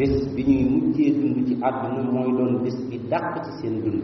bés 0.01 0.17
bi 0.35 0.43
ñuy 0.49 0.65
mujjee 0.73 1.11
dund 1.21 1.37
ci 1.47 1.55
àdduna 1.69 2.03
mooy 2.13 2.31
doon 2.39 2.63
bés 2.65 2.77
bi 2.89 2.97
dàq 3.11 3.45
ci 3.45 3.51
seen 3.61 3.75
dund. 3.85 4.03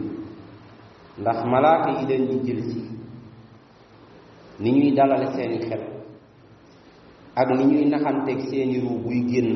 ndax 1.21 1.37
malaaka 1.51 1.89
yi 1.97 2.05
leen 2.09 2.23
di 2.29 2.37
jël 2.45 2.61
si 2.69 2.81
ni 4.61 4.69
ñuy 4.71 4.91
dalale 4.97 5.27
seeni 5.35 5.57
xel 5.67 5.81
ak 7.35 7.49
ni 7.57 7.63
ñuy 7.65 7.85
naxanteeg 7.89 8.39
seeni 8.49 8.79
ruu 8.79 8.99
buy 9.03 9.19
génn 9.31 9.51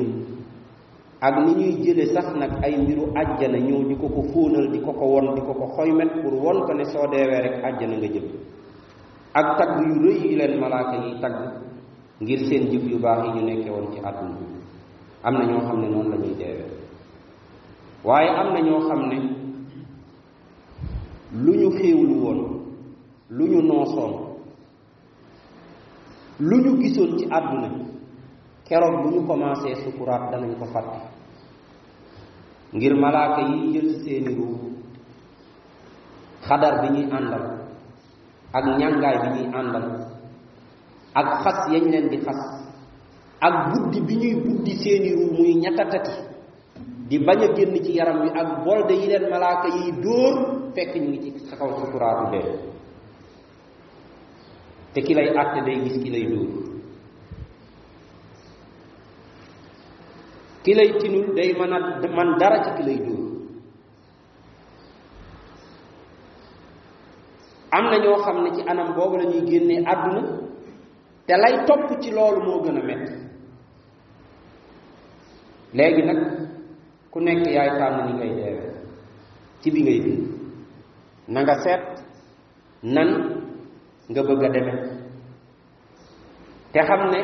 ak 1.20 1.34
ni 1.46 1.52
ñuy 1.54 1.72
jële 1.84 2.06
sax 2.14 2.26
nag 2.40 2.52
ay 2.64 2.74
mbiru 2.82 3.04
àjjana 3.20 3.58
ñëw 3.58 3.80
di 3.88 3.94
ko 4.00 4.06
ko 4.08 4.22
fóonal 4.32 4.66
di 4.72 4.80
ko 4.80 4.92
ko 4.92 5.04
won 5.12 5.34
di 5.34 5.40
ko 5.46 5.52
ko 5.54 5.66
xoymet 5.76 6.10
pour 6.22 6.34
won 6.44 6.66
ko 6.66 6.72
ne 6.74 6.84
soo 6.92 7.06
deewee 7.12 7.42
rek 7.46 7.56
àjjana 7.68 7.96
nga 7.98 8.08
jëm. 8.14 8.26
ak 9.40 9.46
tagg 9.58 9.72
yu 9.86 9.94
rëy 10.04 10.18
yi 10.26 10.36
leen 10.36 10.58
malaaka 10.60 10.96
yi 11.06 11.20
tagg 11.22 11.36
ngir 12.20 12.40
seen 12.48 12.64
jëf 12.70 12.84
yu 12.90 12.98
baax 12.98 13.20
yi 13.26 13.30
ñu 13.34 13.42
nekkee 13.46 13.70
woon 13.70 13.92
ci 13.94 13.98
àdduna 14.08 14.61
am 15.26 15.34
na 15.38 15.44
ñoo 15.50 15.60
xam 15.66 15.80
ne 15.80 15.88
noonu 15.88 16.10
la 16.10 16.16
ñuy 16.16 16.34
deewee 16.40 16.70
waaye 18.04 18.28
am 18.40 18.48
na 18.54 18.60
ñoo 18.60 18.80
xam 18.88 19.00
ne 19.10 19.18
lu 21.44 21.52
ñu 21.60 21.68
xéewlu 21.78 22.14
woon 22.24 22.38
lu 23.36 23.44
ñu 23.52 23.60
noosoon 23.62 24.12
lu 26.48 26.56
ñu 26.64 26.70
gisoon 26.82 27.18
ci 27.18 27.24
àdduna 27.36 27.68
keroog 28.66 28.96
bu 29.02 29.08
ñu 29.14 29.26
commencé 29.26 29.74
sukuraat 29.84 30.30
danañ 30.30 30.52
ko 30.58 30.64
fàtte. 30.74 31.12
Ngir 32.72 32.94
malaaka 32.96 33.40
yi 33.52 33.72
jël 33.76 33.88
seeni 34.02 34.32
ruu 34.34 34.56
xadar 36.46 36.74
bi 36.80 36.88
ñuy 36.96 37.06
àndal 37.16 37.44
ak 38.56 38.64
ñàngaay 38.80 39.16
bi 39.22 39.28
ñuy 39.36 39.48
àndal 39.60 39.86
ak 41.20 41.26
xas 41.44 41.58
yañ 41.72 41.84
leen 41.92 42.08
di 42.10 42.16
xas 42.24 42.40
ak 43.42 43.54
buddi 43.74 43.98
bi 44.06 44.14
ñuy 44.22 44.34
buddi 44.44 44.72
seeni 44.82 45.10
ru 45.18 45.24
muy 45.36 45.54
ñattatati 45.62 46.14
di 47.08 47.18
bañ 47.18 47.40
a 47.42 47.48
génn 47.56 47.74
ci 47.84 47.92
yaram 47.98 48.22
wi 48.22 48.30
ak 48.40 48.64
bolde 48.64 48.94
yi 48.94 49.06
leen 49.10 49.26
malaaka 49.30 49.68
yiy 49.68 49.92
dóor 50.02 50.34
fekk 50.74 50.94
ñu 50.96 51.08
ngi 51.10 51.18
ci 51.22 51.30
sa 51.50 51.56
kaw 51.56 51.70
sukuraatu 51.78 52.24
dee. 52.32 52.54
Te 54.94 55.00
ki 55.02 55.12
lay 55.14 55.28
àtte 55.40 55.60
day 55.66 55.76
gis 55.84 55.96
ki 56.02 56.10
lay 56.14 56.24
dóor. 56.30 56.50
Ki 60.62 60.72
lay 60.78 60.90
tinul 61.00 61.34
day 61.36 61.50
mën 61.58 61.72
a 61.76 61.78
man 62.16 62.30
dara 62.38 62.58
ci 62.64 62.70
ki 62.76 62.82
lay 62.88 62.98
dóor. 63.06 63.26
Am 67.76 67.84
na 67.90 67.96
ñoo 67.98 68.22
xam 68.24 68.36
ne 68.44 68.50
ci 68.56 68.62
anam 68.70 68.94
boobu 68.94 69.16
la 69.16 69.24
ñuy 69.24 69.42
génnee 69.50 69.82
àdduna 69.92 70.22
te 71.26 71.34
lay 71.42 71.64
topp 71.66 72.00
ci 72.00 72.10
loolu 72.10 72.40
moo 72.46 72.62
gën 72.64 72.78
a 72.78 72.82
metti 72.88 73.12
léegi 75.76 76.02
nag 76.08 76.18
ku 77.10 77.18
nekk 77.20 77.46
yaay 77.56 77.70
tànn 77.78 78.06
ni 78.06 78.12
ngay 78.12 78.32
deewe 78.38 78.64
ci 79.60 79.70
bi 79.70 79.80
ngay 79.82 79.98
dund 80.04 80.22
na 81.28 81.38
nga 81.42 81.54
seet 81.64 81.82
nan 82.94 83.08
nga 84.10 84.22
bëgg 84.28 84.42
a 84.44 84.48
deme 84.54 84.72
te 86.72 86.80
xam 86.88 87.02
ne 87.12 87.20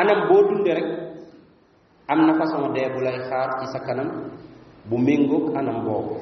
anam 0.00 0.20
boo 0.28 0.42
dunde 0.48 0.72
rek 0.78 0.88
am 2.08 2.20
na 2.26 2.32
façon 2.38 2.72
dee 2.74 2.88
bu 2.92 3.00
lay 3.00 3.18
xaar 3.28 3.48
ci 3.60 3.66
sa 3.72 3.78
kanam 3.86 4.08
bu 4.88 4.96
méngoog 5.06 5.54
anam 5.58 5.84
boobu 5.84 6.14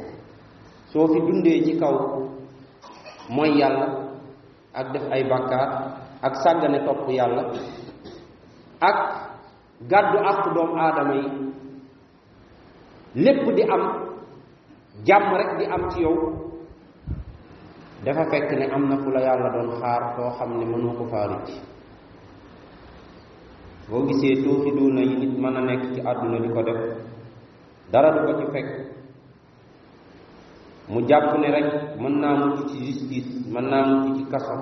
soo 0.93 1.07
fi 1.12 1.19
dundee 1.27 1.65
ci 1.65 1.73
kaw 1.81 1.95
mooy 3.35 3.50
yàlla 3.61 3.87
ak 4.75 4.87
def 4.93 5.03
ay 5.15 5.23
bàkkaar 5.31 5.69
ak 6.23 6.35
sàggane 6.43 6.79
topp 6.87 7.09
yàlla 7.09 7.43
ak 8.81 8.97
gàddu 9.89 10.19
àq 10.31 10.55
doomu 10.55 10.77
aadama 10.77 11.15
yi 11.15 11.29
lépp 13.15 13.45
di 13.57 13.63
am 13.63 13.83
jàmm 15.07 15.35
rek 15.37 15.51
di 15.59 15.65
am 15.65 15.91
ci 15.91 16.01
yow 16.03 16.17
dafa 18.05 18.25
fekk 18.31 18.51
ne 18.59 18.65
am 18.75 18.89
na 18.89 18.97
fu 18.97 19.11
la 19.11 19.21
yàlla 19.21 19.49
doon 19.55 19.71
xaar 19.81 20.03
foo 20.17 20.31
xam 20.39 20.59
ne 20.59 20.65
mënoo 20.65 20.95
ko 20.99 21.05
faa 21.11 21.27
rëcc. 21.27 21.49
Boo 23.91 24.07
gisee 24.07 24.43
tooxi 24.45 24.71
duuna 24.77 25.01
yi 25.01 25.15
nit 25.17 25.39
mën 25.39 25.57
a 25.57 25.61
nekk 25.61 25.83
ci 25.95 26.01
àdduna 26.01 26.39
di 26.41 26.49
ko 26.55 26.63
def 26.63 26.81
dara 27.93 28.11
du 28.15 28.21
ko 28.27 28.33
ci 28.39 28.47
fekk. 28.53 28.69
Mu 30.89 31.01
jàpp 31.09 31.39
ne 31.39 31.49
rek 31.51 31.67
mën 32.01 32.15
naa 32.21 32.35
mucc 32.37 32.69
ci 32.69 32.77
justice 32.87 33.31
mën 33.53 33.65
naa 33.71 33.85
mucc 33.87 34.17
ci 34.17 34.25
kaso 34.33 34.55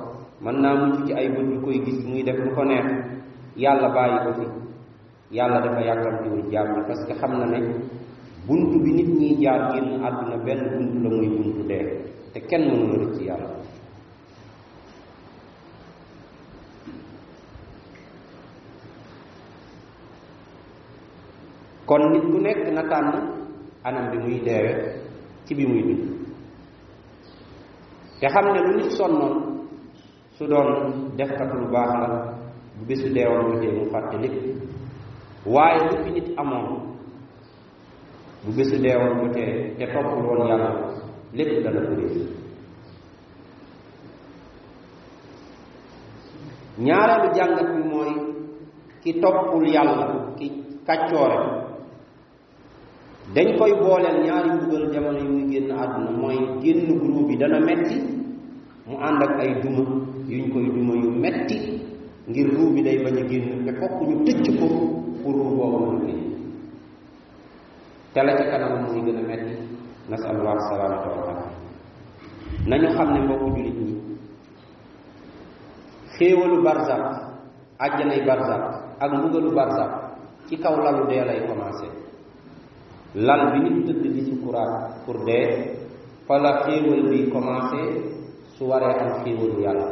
mën 0.44 0.56
naa 0.62 0.74
mucc 0.74 1.06
ci 1.06 1.12
ay 1.12 1.26
yu 1.26 1.60
koy 1.64 1.78
gis 1.84 2.04
muy 2.06 2.22
def 2.22 2.36
lu 2.44 2.50
ko 2.54 2.64
neex 2.64 2.86
yàlla 3.56 3.88
bàyyi 3.94 4.18
ko 4.24 4.30
fi 4.38 4.46
yàlla 5.30 5.60
dafa 5.60 5.80
yàkkamtiwul 5.88 6.50
jaam 6.52 6.68
bi 6.74 6.80
parce 6.88 7.04
que 7.06 7.14
xam 7.20 7.32
na 7.38 7.46
ne 7.46 7.58
bunt 8.46 8.72
bi 8.84 8.90
nit 8.92 9.08
ñiy 9.18 9.34
jaar 9.44 9.72
génn 9.74 10.00
àdduna 10.06 10.36
benn 10.44 10.60
bunt 10.72 11.02
la 11.04 11.08
muy 11.16 11.28
buntu 11.28 11.62
dee. 11.68 11.84
Te 12.32 12.40
kenn 12.48 12.62
mënu 12.68 12.86
la 12.92 12.96
rëcc 13.04 13.20
yàlla. 13.28 13.50
Kon 21.86 22.02
nit 22.12 22.22
ku 22.32 22.38
nekk 22.40 22.60
na 22.74 22.82
tànn 22.90 23.08
anam 23.84 24.10
bi 24.10 24.18
muy 24.18 24.40
deewe 24.46 24.72
ci 25.46 25.54
bi 25.54 25.64
muy 25.66 25.82
dund. 25.82 26.04
Te 28.20 28.26
xam 28.28 28.46
ne 28.52 28.60
lu 28.60 28.72
nit 28.76 28.90
sonnoon 28.98 29.34
su 30.36 30.46
doon 30.46 30.68
defkat 31.16 31.50
lu 31.54 31.66
baax 31.72 31.90
la 32.00 32.08
bu 32.76 32.82
bésu 32.88 33.08
jotee 33.14 33.72
mu 33.76 33.84
fàtte 33.92 34.16
lépp 34.22 34.36
waaye 35.46 35.78
lu 35.90 35.96
fi 36.04 36.10
nit 36.10 36.28
amoon 36.36 36.66
bu 38.44 38.50
bésu 38.56 38.76
deewal 38.82 39.14
bu 39.20 39.26
tee 39.34 39.74
te 39.78 39.84
toppul 39.92 40.24
woon 40.26 40.48
yàlla 40.48 40.70
lépp 41.34 41.62
dana 41.64 41.80
ko 41.86 41.94
réer 42.00 42.26
ñaareelu 46.78 47.34
jàngat 47.36 47.68
bi 47.76 47.82
mooy 47.90 48.10
ki 49.02 49.12
toppul 49.20 49.66
yàlla 49.68 50.34
ki 50.38 50.46
kàccoore. 50.86 51.68
Dañ 53.34 53.46
koy 53.58 53.72
booleel 53.80 54.16
ñaari 54.24 54.50
mbugal 54.56 54.84
jamono 54.92 55.18
yi 55.18 55.28
muy 55.28 55.44
génn 55.52 55.70
àdduna 55.82 56.10
mooy 56.20 56.36
génn 56.62 56.86
groupe 56.98 57.22
bi 57.28 57.36
dana 57.40 57.58
metti 57.60 57.96
mu 58.88 58.96
ànd 59.06 59.20
ak 59.22 59.32
ay 59.42 59.50
duma 59.62 59.82
yuñ 60.30 60.44
koy 60.52 60.64
duma 60.74 60.94
yu 61.02 61.10
metti 61.22 61.56
ngir 62.28 62.48
ruu 62.56 62.68
bi 62.74 62.80
day 62.86 62.98
bañ 63.04 63.16
a 63.18 63.28
génn 63.30 63.64
te 63.66 63.72
fokk 63.80 63.96
ñu 64.08 64.16
tëcc 64.26 64.46
ko 64.60 64.66
pour 65.22 65.32
ruu 65.34 65.56
boobu 65.56 65.78
mën 65.78 65.96
a 65.96 66.06
génn 66.06 66.22
te 68.14 68.20
la 68.26 68.32
ca 68.38 68.44
kanam 68.50 68.72
muy 68.86 69.00
gën 69.06 69.18
a 69.18 69.22
metti 69.28 69.54
nasalullah 70.10 70.56
salaamata 70.68 71.08
wa 71.08 71.22
taala 71.26 71.44
nañu 72.66 72.88
xam 72.96 73.08
ne 73.12 73.20
mbokku 73.24 73.46
jullit 73.56 73.78
ñi 73.84 73.94
xéewalu 76.16 76.62
barzak 76.64 77.02
àjjanay 77.84 78.20
barzak 78.26 78.62
ak 79.00 79.10
mbugalu 79.12 79.50
barzak 79.54 79.90
ci 80.48 80.56
kaw 80.56 80.74
lalu 80.84 81.02
dee 81.10 81.24
lay 81.28 81.40
commencé 81.46 81.88
lal 83.14 83.42
bi 83.52 83.58
nit 83.64 83.86
tëdd 83.86 84.04
di 84.14 84.20
sukuraat 84.28 85.04
pour 85.04 85.16
dee 85.24 85.76
fa 86.26 86.38
la 86.38 86.52
xéewal 86.64 87.02
bi 87.10 87.30
commencé 87.30 87.82
su 88.56 88.64
waree 88.70 88.94
am 89.00 89.10
xéewalu 89.24 89.60
yàlla 89.64 89.86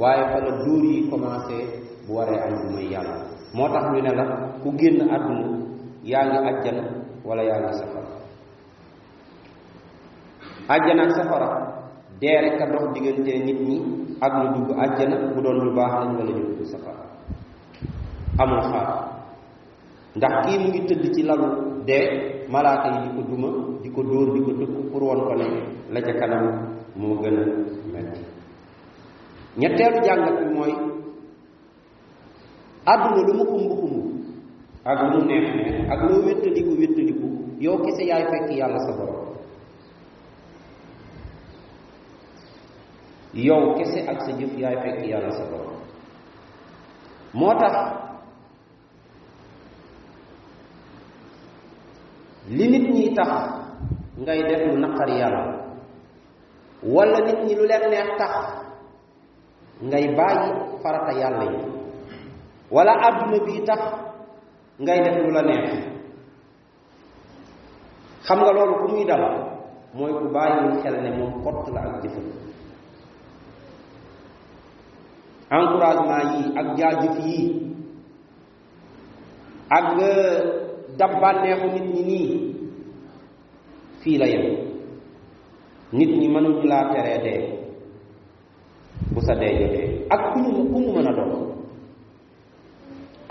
waaye 0.00 0.24
fa 0.32 0.38
la 0.44 0.50
dóor 0.64 0.84
yi 0.84 1.08
commencé 1.10 1.58
bu 2.06 2.14
waree 2.16 2.40
am 2.40 2.54
bu 2.62 2.68
may 2.74 2.88
yàlla 2.92 3.16
moo 3.54 3.68
tax 3.72 3.84
ñu 3.92 4.00
ne 4.02 4.12
la 4.18 4.24
ku 4.62 4.68
génn 4.78 5.00
àdduna 5.16 5.46
yaa 6.04 6.24
ngi 6.28 6.38
àjjana 6.50 6.82
wala 7.24 7.42
yaa 7.42 7.60
ngi 7.62 7.72
safara 7.80 8.10
àjjana 10.74 11.02
ak 11.04 11.12
safara 11.18 11.48
dee 12.20 12.38
rek 12.44 12.60
a 12.60 12.66
dox 12.72 12.84
diggante 12.94 13.32
nit 13.46 13.60
ñi 13.68 13.76
ak 14.20 14.32
ñu 14.40 14.46
dugg 14.54 14.70
àjjana 14.84 15.16
bu 15.34 15.40
doon 15.44 15.58
lu 15.64 15.70
baax 15.76 15.92
lañ 16.00 16.10
wala 16.18 16.32
ñu 16.38 16.64
safara 16.64 17.02
amul 18.38 18.62
xaar. 18.70 19.18
Ndax 20.16 20.34
kii 20.46 20.58
mu 20.62 20.66
ngi 20.68 20.80
tëdd 20.88 21.04
ci 21.14 21.22
lalu 21.22 21.46
dee 21.86 22.06
malaaka 22.52 22.88
yi 22.94 22.98
di 23.04 23.08
ko 23.16 23.20
duma 23.30 23.48
di 23.82 23.88
ko 23.94 24.00
dóor 24.02 24.28
di 24.34 24.40
ko 24.46 24.50
tëkk 24.58 24.74
pour 24.90 25.02
won 25.02 25.20
ko 25.28 25.34
ne 25.34 25.46
la 25.92 26.00
ca 26.00 26.12
kanam 26.20 26.44
moo 26.96 27.16
gën 27.22 27.36
a 27.38 27.44
metti. 27.92 28.20
Ñetteelu 29.60 29.98
jàngat 30.06 30.34
bi 30.40 30.46
mooy 30.54 30.72
àdduna 32.92 33.20
lu 33.26 33.32
mu 33.38 33.44
xumb 33.50 33.70
xumb 33.78 33.94
ak 34.88 34.98
lu 35.12 35.18
neex 35.28 35.46
neex 35.56 35.76
ak 35.92 36.00
loo 36.08 36.20
wéttaliku 36.26 36.72
wéttaliku 36.80 37.28
yow 37.60 37.76
kese 37.84 38.02
yaay 38.08 38.24
fekk 38.32 38.48
yàlla 38.58 38.78
sa 38.86 38.92
borom 38.98 39.26
yow 43.34 43.74
kese 43.76 44.00
ak 44.08 44.18
sa 44.24 44.30
jëf 44.38 44.52
yaay 44.62 44.76
fekk 44.82 45.00
yàlla 45.10 45.30
sa 45.38 45.44
borom 45.50 45.76
moo 47.34 47.52
tax 47.60 47.74
li 52.56 52.66
nit 52.72 52.86
ñi 52.94 53.14
tax 53.14 53.30
ngay 54.24 54.40
def 54.48 54.62
lu 54.72 54.78
naqari 54.80 55.14
yàlla 55.20 55.42
wala 56.82 57.18
nit 57.26 57.38
ñi 57.46 57.54
lu 57.54 57.64
leen 57.68 57.84
neex 57.90 58.08
tax 58.18 58.32
ngay 59.84 60.04
bàyyi 60.16 60.50
farata 60.82 61.12
yàlla 61.20 61.44
yi 61.52 61.58
wala 62.70 62.92
àdduna 63.06 63.38
bii 63.46 63.62
tax 63.68 63.80
ngay 64.78 64.98
def 65.04 65.16
lu 65.24 65.30
la 65.36 65.42
neex 65.42 65.68
xam 68.26 68.38
nga 68.42 68.52
loolu 68.56 68.74
ku 68.82 68.86
muy 68.92 69.04
dal 69.10 69.24
mooy 69.96 70.12
ku 70.18 70.24
bàyyi 70.34 70.78
xel 70.82 70.96
ne 71.02 71.10
moom 71.18 71.32
kott 71.44 71.66
la 71.74 71.80
ak 71.88 71.94
jëfam 72.02 72.26
encouragement 75.50 76.28
yi 76.36 76.42
ak 76.60 76.66
jaajëf 76.78 77.16
yi 77.26 77.38
ak 79.78 79.86
dab 80.98 81.12
bànneexu 81.22 81.66
nit 81.74 81.86
ñi 81.94 82.02
nii 82.10 82.28
fii 84.00 84.18
la 84.20 84.26
yem 84.26 84.44
nit 85.92 86.10
ñi 86.18 86.26
mënuñu 86.34 86.62
laa 86.70 86.84
teree 86.92 87.18
dee 87.24 87.40
bu 89.12 89.20
sa 89.26 89.34
dee 89.40 89.52
jotee 89.58 89.88
ak 90.14 90.20
ku 90.32 90.38
mu 90.44 90.50
ku 90.72 90.78
mu 90.84 90.90
mën 90.94 91.08
a 91.10 91.12
doon 91.18 91.32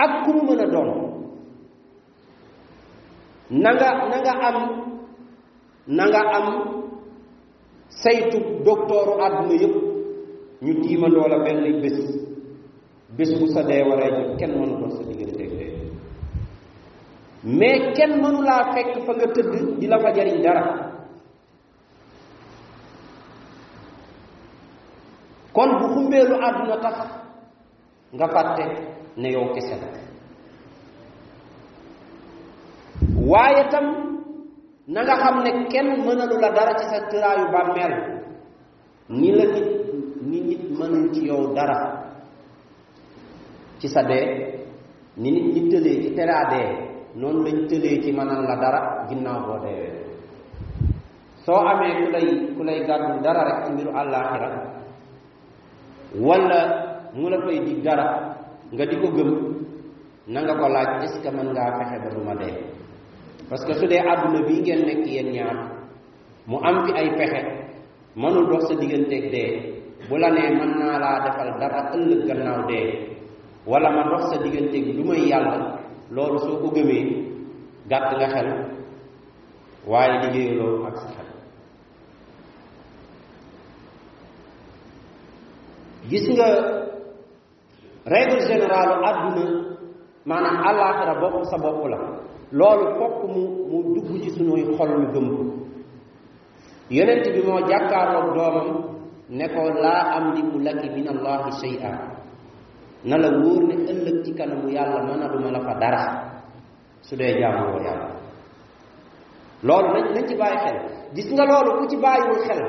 ak 0.04 0.12
ku 0.24 0.30
mu 0.34 0.42
mën 0.48 0.60
a 0.64 0.66
doon 0.72 0.88
na 3.50 3.70
nga 3.74 3.88
na 4.10 4.18
nga 4.24 4.34
am 4.48 4.56
na 5.96 6.04
nga 6.08 6.20
am 6.36 6.46
saytu 8.02 8.38
doktooru 8.64 9.12
àdduna 9.26 9.54
yépp 9.62 9.76
ñu 10.64 10.72
tiimandoo 10.82 11.28
la 11.28 11.38
benn 11.44 11.80
bés. 11.82 11.98
Bés 13.16 13.30
bu 13.40 13.46
sa 13.54 13.62
dee 13.62 13.82
waree 13.88 14.10
jot 14.16 14.36
kenn 14.38 14.52
mënu 14.60 14.74
doon 14.80 14.90
sa 14.96 15.02
digganteeg 15.08 15.50
dee. 15.58 15.72
Mais 17.42 17.94
kenn 17.96 18.20
mënu 18.22 18.42
laa 18.42 18.72
fekk 18.74 18.92
fa 19.06 19.12
nga 19.16 19.26
tëdd 19.34 19.52
di 19.80 19.86
la 19.86 19.98
fa 19.98 20.12
jariñ 20.16 20.42
dara. 20.44 20.64
Kon 25.52 25.70
bu 25.78 25.86
xumbeelu 25.94 26.34
àdduna 26.48 26.76
tax 26.84 26.96
nga 28.12 28.26
fàtte 28.34 28.64
ne 29.16 29.28
yow 29.32 29.46
kese 29.54 29.74
la 29.80 29.88
waaye 33.30 33.62
tam 33.72 33.86
na 34.88 35.00
nga 35.04 35.14
xam 35.22 35.36
ne 35.44 35.50
kenn 35.72 35.88
mënalu 36.06 36.36
la 36.40 36.50
dara 36.56 36.72
ci 36.80 36.84
sa 36.92 36.98
tëraayu 37.10 37.44
bàmmeel 37.54 37.94
ni 39.20 39.28
la 39.38 39.44
nit 39.54 39.68
ni 40.30 40.38
nit 40.48 40.62
mënul 40.78 41.12
ci 41.14 41.20
yow 41.28 41.54
dara. 41.56 41.78
Ci 43.78 43.86
sa 43.88 44.02
dee 44.02 44.26
ni 45.16 45.28
nit 45.30 45.46
ñi 45.54 45.60
tëlee 45.70 46.02
ci 46.02 46.10
teraa 46.16 46.44
dee 46.52 46.68
noonu 47.20 47.40
lañ 47.46 47.58
tëlee 47.68 48.02
ci 48.02 48.10
mënal 48.12 48.42
la 48.48 48.56
dara 48.62 48.80
ginnaaw 49.08 49.40
boo 49.46 49.58
deewee 49.64 49.92
soo 51.44 51.60
amee 51.70 51.92
ku 51.98 52.04
lay 52.14 52.26
ku 52.56 52.62
lay 52.68 52.78
gàddul 52.88 53.20
dara 53.24 53.40
rek 53.48 53.58
ci 53.64 53.70
mbiru 53.72 53.90
àllaaxira 54.00 54.48
wala 56.26 56.60
mu 57.14 57.28
la 57.28 57.38
koy 57.44 57.58
dig 57.66 57.80
dara. 57.84 58.06
Nga 58.72 58.84
di 58.90 58.96
ko 59.00 59.08
gëm 59.16 59.30
na 60.28 60.38
nga 60.44 60.54
ko 60.60 60.66
laaj 60.68 60.90
est 61.04 61.12
ce 61.14 61.18
que 61.24 61.30
mën 61.36 61.48
ngaa 61.52 61.72
fexe 61.78 61.96
ba 62.04 62.08
du 62.14 62.20
ma 62.26 62.34
dee 62.34 62.54
parce 63.48 63.64
que 63.66 63.74
su 63.80 63.86
dee 63.86 64.02
àdduna 64.12 64.40
bii 64.46 64.60
ngeen 64.62 64.80
nekk 64.88 65.02
yéen 65.06 65.28
ñaar 65.36 65.56
mu 66.46 66.56
am 66.68 66.76
fi 66.86 66.92
ay 67.00 67.08
pexe 67.18 67.40
mënul 68.16 68.46
dox 68.50 68.62
sa 68.68 68.74
digganteeg 68.80 69.24
dee 69.34 69.50
bu 70.08 70.14
la 70.18 70.30
nee 70.30 70.50
mën 70.58 70.70
naa 70.80 70.98
laa 71.04 71.18
defal 71.24 71.50
dara 71.60 71.80
ëllëg 71.96 72.20
gannaaw 72.28 72.60
dee 72.70 72.86
wala 73.66 73.88
ma 73.90 74.02
dox 74.10 74.22
sa 74.30 74.36
digganteeg 74.42 74.84
lu 74.96 75.02
may 75.04 75.22
yàlla 75.30 75.56
loolu 76.14 76.38
soo 76.44 76.56
ko 76.62 76.68
gëmee 76.76 77.04
gàtt 77.90 78.08
nga 78.18 78.28
xel 78.34 78.48
waaye 79.90 80.14
liggéeyuloo 80.22 80.86
ak 80.88 80.96
sa 81.02 81.08
xel 81.16 81.28
gis 86.10 86.26
nga 86.36 86.48
règle 88.12 88.40
générale 88.48 88.94
àdduna 89.08 89.44
maanaam 90.28 90.56
àllaaxira 90.68 91.14
bopp 91.20 91.36
sa 91.50 91.56
bopp 91.64 91.80
la 91.92 91.98
loolu 92.52 92.86
fokk 92.98 93.18
mu 93.32 93.40
mu 93.70 93.78
dugg 93.94 94.22
ci 94.22 94.30
sunuy 94.30 94.62
xol 94.76 94.90
ñu 95.00 95.06
gëm 95.14 95.26
yonent 96.96 97.24
bi 97.34 97.40
moo 97.46 97.60
jàkkaarloog 97.70 98.28
doomam 98.36 98.68
ne 99.28 99.46
ko 99.54 99.62
laa 99.82 100.02
amliku 100.16 100.58
laki 100.66 100.88
min 100.94 101.06
allahi 101.14 101.50
shay'a 101.60 101.92
na 103.04 103.16
la 103.16 103.28
wóor 103.42 103.62
ne 103.68 103.74
ëllëg 103.92 104.16
ci 104.24 104.32
kanamu 104.38 104.68
yàlla 104.76 105.00
mën 105.06 105.22
a 105.24 105.50
la 105.50 105.60
fa 105.66 105.74
dara 105.80 106.02
su 107.02 107.16
dee 107.16 107.38
jaamuwoo 107.40 107.80
yàlla. 107.86 108.08
Loolu 109.62 109.88
nañ 109.94 110.04
nañ 110.14 110.24
ci 110.28 110.34
bàyyi 110.36 110.58
xel. 110.64 110.76
Gis 111.14 111.28
nga 111.32 111.44
loolu 111.44 111.70
ku 111.80 111.84
ci 111.90 111.96
bàyyiwul 111.96 112.40
xel 112.46 112.60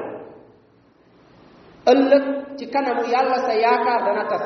ëllëg 1.91 2.23
ci 2.57 2.65
kanamu 2.73 3.03
yàlla 3.13 3.37
sa 3.45 3.53
yaakaar 3.63 4.01
dana 4.05 4.23
tas 4.31 4.45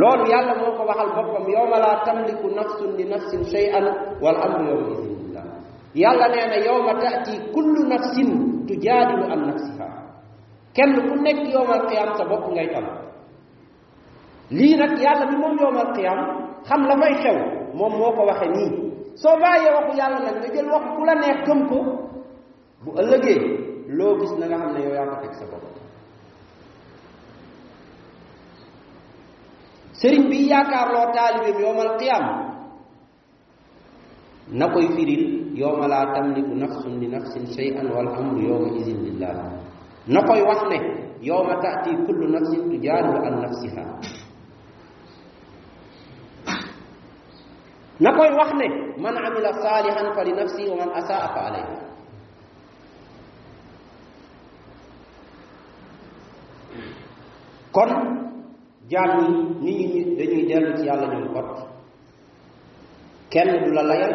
loolu 0.00 0.24
yàlla 0.32 0.54
moo 0.60 0.72
ko 0.78 0.82
waxal 0.90 1.10
boppam 1.16 1.46
yowma 1.54 1.76
laa 1.84 1.96
tamliku 2.06 2.46
nafsun 2.58 2.90
li 2.98 3.04
nafsin 3.12 3.42
shay'an 3.52 3.84
wal 4.22 4.36
amru 4.44 4.62
yowma 4.70 4.88
idin 4.94 5.12
lillah 5.22 5.44
yàlla 6.02 6.26
nee 6.34 6.46
na 6.52 6.58
yowma 6.68 6.92
taati 7.02 7.34
kullu 7.54 7.80
nafsin 7.92 8.30
tujaadilu 8.68 9.24
an 9.32 9.40
nafsiha. 9.48 9.88
Kenn 10.76 10.92
ku 11.08 11.14
nekk 11.24 11.40
yowmal 11.54 11.82
qiyam 11.88 12.10
sa 12.18 12.24
bopp 12.30 12.46
ngay 12.54 12.68
tam. 12.74 12.86
Lii 14.50 14.74
nag 14.76 14.92
yàlla 15.04 15.24
bi 15.30 15.36
moom 15.42 15.54
yowmal 15.62 15.90
qiyam 15.96 16.18
xam 16.68 16.80
la 16.88 16.94
fay 17.02 17.14
xew 17.22 17.36
moom 17.78 17.92
moo 17.98 18.12
ko 18.16 18.22
waxe 18.30 18.46
nii. 18.56 18.70
Soo 19.22 19.36
bàyyee 19.42 19.72
waxu 19.76 19.92
yàlla 20.00 20.18
nag 20.26 20.36
nga 20.40 20.48
jël 20.54 20.68
waxu 20.74 20.88
ku 20.96 21.02
la 21.08 21.14
neex 21.14 21.38
gëm 21.46 21.60
ko 21.70 21.78
bu 22.84 22.90
ëllëgee 23.00 23.38
loo 23.98 24.12
gis 24.20 24.32
na 24.38 24.46
nga 24.46 24.56
xam 24.60 24.70
ne 24.74 24.80
yow 24.84 24.94
yaa 24.98 25.06
ko 25.10 25.16
teg 25.22 25.32
sa 25.38 25.44
bopp 25.50 25.64
sëriñ 30.00 30.22
bi 30.30 30.38
yaakaarloo 30.50 31.06
taalibeem 31.16 31.58
yowmal 31.64 31.92
qiyam 32.00 32.24
na 34.58 34.66
koy 34.74 34.86
firil 34.96 35.24
yowma 35.60 35.86
laa 35.92 36.06
tamliku 36.14 36.52
nafsun 36.62 36.94
li 37.00 37.06
nafsin 37.14 37.46
shay'an 37.56 37.86
wal 37.94 38.08
amru 38.18 38.40
yowma 38.48 38.68
idin 38.80 38.98
lillah 39.06 39.34
na 40.14 40.20
koy 40.28 40.40
wax 40.48 40.60
ne 40.70 40.78
yowma 41.28 41.54
taati 41.64 41.90
kullu 42.06 42.26
nafsin 42.34 42.62
tujaadilu 42.70 43.18
an 43.26 43.34
nafsiha 43.44 43.84
na 48.04 48.10
koy 48.18 48.30
wax 48.38 48.50
ne 48.60 48.66
man 49.02 49.16
amila 49.26 49.50
salihan 49.64 50.06
fa 50.16 50.22
li 50.26 50.32
nafsi 50.38 50.62
wa 50.70 50.76
man 50.82 50.90
asaa 51.00 51.26
fa 51.34 51.40
alayha 51.48 51.76
kon 57.72 57.90
jaam 58.90 59.10
ñi 59.62 59.72
nit 59.76 59.92
ñi 59.94 60.00
dañuy 60.18 60.44
dellu 60.48 60.70
ci 60.76 60.82
yàlla 60.88 61.06
ñoom 61.12 61.26
kot 61.34 61.48
kenn 63.32 63.50
du 63.64 63.70
la 63.76 63.82
layal 63.82 64.14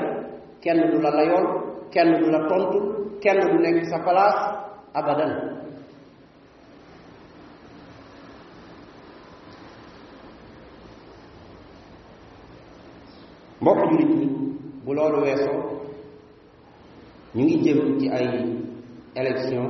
kenn 0.63 0.79
du 0.91 0.97
la 1.01 1.10
layool 1.17 1.45
kenn 1.93 2.10
du 2.19 2.29
la 2.32 2.39
tontu 2.49 2.79
kenn 3.23 3.39
du 3.51 3.58
nekk 3.63 3.86
sa 3.91 3.97
place 4.05 4.39
abadan. 4.93 5.32
Mbokk 13.62 13.79
jullit 13.89 14.10
ñi 14.17 14.25
bu 14.86 14.91
loolu 14.93 15.17
weesoo 15.23 15.60
ñu 17.36 17.43
ngi 17.43 17.55
jëm 17.63 17.79
ci 17.99 18.05
ay 18.17 18.27
élection 19.19 19.65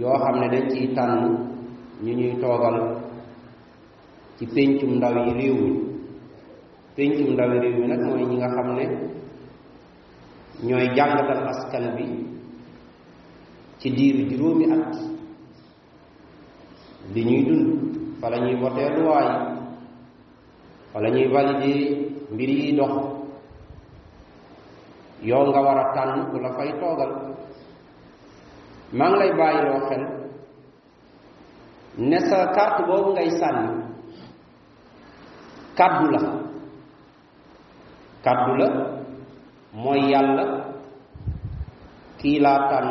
yoo 0.00 0.16
xam 0.22 0.36
ne 0.40 0.46
dañ 0.52 0.64
ciy 0.70 0.86
tànn 0.96 1.53
ñu 2.02 2.12
ñuy 2.18 2.34
toogal 2.42 2.76
ci 4.36 4.44
péncum 4.54 4.90
ndaw 4.98 5.14
yi 5.26 5.32
réew 5.38 5.54
mi 5.64 5.70
péncum 6.96 7.28
ndaw 7.34 7.48
yi 7.52 7.58
réew 7.64 7.76
mi 7.80 7.86
nag 7.88 8.00
mooy 8.06 8.24
ñi 8.28 8.36
nga 8.36 8.48
xam 8.54 8.68
ne 8.76 8.84
ñooy 10.66 10.86
jàngatal 10.96 11.40
askan 11.52 11.84
bi 11.96 12.04
ci 13.78 13.88
diiru 13.96 14.20
juróomi 14.30 14.64
at 14.72 14.92
li 17.14 17.22
ñuy 17.28 17.42
dund 17.48 17.66
fa 18.20 18.30
la 18.30 18.38
ñuy 18.38 18.56
loi 18.60 18.74
yi 18.78 18.94
fa 20.92 20.98
la 21.00 21.08
ñuy 21.10 21.26
valider 21.34 21.78
mbir 22.32 22.48
yi 22.50 22.72
dox 22.78 22.92
yow 25.22 25.42
nga 25.50 25.60
war 25.66 25.78
a 25.78 25.84
tànn 25.94 26.30
ku 26.30 26.36
la 26.44 26.50
fay 26.56 26.70
toogal 26.80 27.10
maa 28.92 29.08
ngi 29.10 29.18
lay 29.20 29.32
bàyyiloo 29.38 29.80
xel 29.88 30.02
ne 31.98 32.18
sa 32.28 32.38
carte 32.56 32.82
boobu 32.88 33.12
ngay 33.12 33.30
sànni 33.38 33.70
kàddu 35.78 36.06
la 36.14 36.20
kàddu 38.24 38.52
la 38.60 38.68
mooy 39.82 40.00
yàlla 40.12 40.44
kii 42.18 42.38
laa 42.44 42.58
tànn 42.70 42.90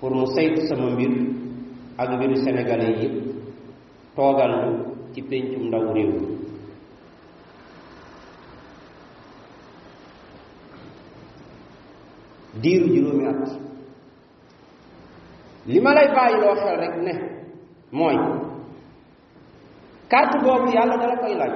pour 0.00 0.12
mu 0.14 0.26
saytu 0.34 0.60
sama 0.68 0.90
mbir 0.90 1.12
ak 1.98 2.08
mbiru 2.14 2.36
sénégalais 2.44 2.96
yëpp 3.02 3.16
toogal 4.16 4.52
ñu 4.62 4.72
ci 5.12 5.20
péncum 5.28 5.62
ndaw 5.68 5.92
réew 5.96 6.12
diiru 12.62 12.86
juróomi 12.94 13.24
at 13.28 13.42
li 15.66 15.78
ma 15.80 15.90
lay 15.94 16.08
bàyyiloo 16.16 16.54
xel 16.62 16.76
rek 16.82 16.94
ne 17.06 17.12
mooy 17.98 18.16
carte 20.10 20.36
boobu 20.44 20.68
yàlla 20.76 20.96
dala 21.00 21.16
koy 21.22 21.34
laaj 21.40 21.54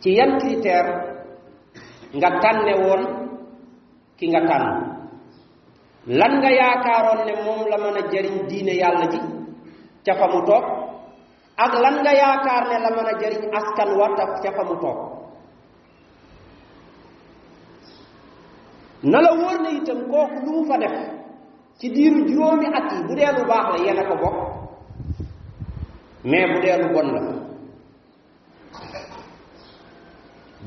ci 0.00 0.10
yan 0.18 0.32
critère 0.40 0.88
nga 2.18 2.30
tànne 2.42 2.72
woon 2.84 3.02
ki 4.18 4.26
nga 4.32 4.40
tànn 4.48 4.66
lan 6.18 6.32
nga 6.40 6.50
yaakaaroon 6.60 7.20
ne 7.26 7.34
moom 7.44 7.60
la 7.70 7.76
mën 7.82 7.96
a 8.00 8.02
jariñ 8.12 8.36
diine 8.48 8.72
yàlla 8.82 9.06
ji 9.12 9.18
ca 10.04 10.12
fa 10.18 10.26
mu 10.32 10.40
toog 10.48 10.64
ak 11.64 11.72
lan 11.82 11.96
nga 12.02 12.12
yaakaar 12.20 12.62
ne 12.70 12.76
la 12.84 12.90
mën 12.96 13.08
a 13.12 13.14
jariñ 13.20 13.42
askan 13.58 13.90
wa 13.98 14.06
ta 14.16 14.24
ca 14.42 14.50
fa 14.56 14.62
mu 14.68 14.76
toog 14.82 14.98
na 19.10 19.18
la 19.24 19.30
wóor 19.40 19.56
ne 19.62 19.70
itam 19.78 20.00
kooku 20.10 20.38
lu 20.44 20.50
mu 20.56 20.62
fa 20.68 20.76
def 20.82 20.94
ci 21.78 21.86
diiru 21.94 22.26
juróomi 22.28 22.66
at 22.78 22.86
yi 22.92 23.02
bu 23.06 23.14
dee 23.14 23.30
lu 23.36 23.42
baax 23.50 23.66
la 23.72 23.78
yéen 23.84 23.98
a 23.98 24.04
ko 24.08 24.14
bokk 24.22 24.36
mais 26.24 26.46
bu 26.52 26.58
dee 26.64 26.76
lu 26.82 26.88
bon 26.94 27.08
la 27.14 27.20